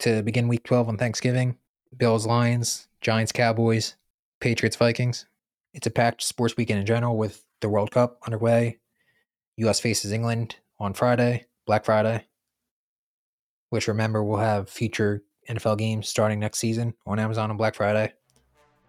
to 0.00 0.22
begin 0.22 0.48
week 0.48 0.64
12 0.64 0.88
on 0.88 0.98
Thanksgiving. 0.98 1.56
Bills, 1.96 2.26
Lions, 2.26 2.88
Giants, 3.00 3.32
Cowboys, 3.32 3.96
Patriots, 4.40 4.76
Vikings. 4.76 5.26
It's 5.72 5.86
a 5.86 5.90
packed 5.90 6.22
sports 6.22 6.56
weekend 6.56 6.80
in 6.80 6.86
general 6.86 7.16
with 7.16 7.44
the 7.60 7.68
World 7.68 7.90
Cup 7.90 8.18
underway. 8.26 8.78
US 9.56 9.80
faces 9.80 10.12
England 10.12 10.56
on 10.78 10.92
Friday, 10.92 11.46
Black 11.66 11.84
Friday, 11.84 12.26
which 13.70 13.88
remember 13.88 14.22
will 14.22 14.36
have 14.36 14.68
future 14.68 15.22
NFL 15.48 15.78
games 15.78 16.08
starting 16.08 16.40
next 16.40 16.58
season 16.58 16.94
on 17.06 17.18
Amazon 17.18 17.50
on 17.50 17.56
Black 17.56 17.74
Friday. 17.74 18.12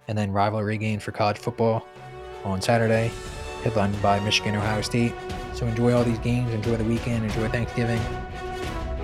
And 0.08 0.17
then 0.17 0.32
rivalry 0.32 0.78
games 0.78 1.04
for 1.04 1.12
college 1.12 1.38
football 1.38 1.86
on 2.43 2.62
Saturday, 2.62 3.12
headlined 3.68 4.02
by 4.02 4.20
Michigan, 4.22 4.56
Ohio 4.56 4.82
State. 4.82 5.14
So 5.54 5.66
enjoy 5.66 5.94
all 5.94 6.04
these 6.04 6.20
games, 6.20 6.54
enjoy 6.54 6.78
the 6.78 6.86
weekend, 6.86 7.26
enjoy 7.26 7.50
Thanksgiving, 7.50 8.00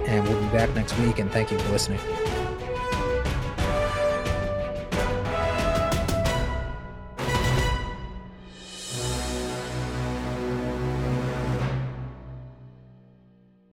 and 0.07 0.27
we'll 0.27 0.39
be 0.41 0.47
back 0.49 0.73
next 0.75 0.97
week. 0.99 1.19
And 1.19 1.31
thank 1.31 1.51
you 1.51 1.59
for 1.59 1.71
listening. 1.71 1.99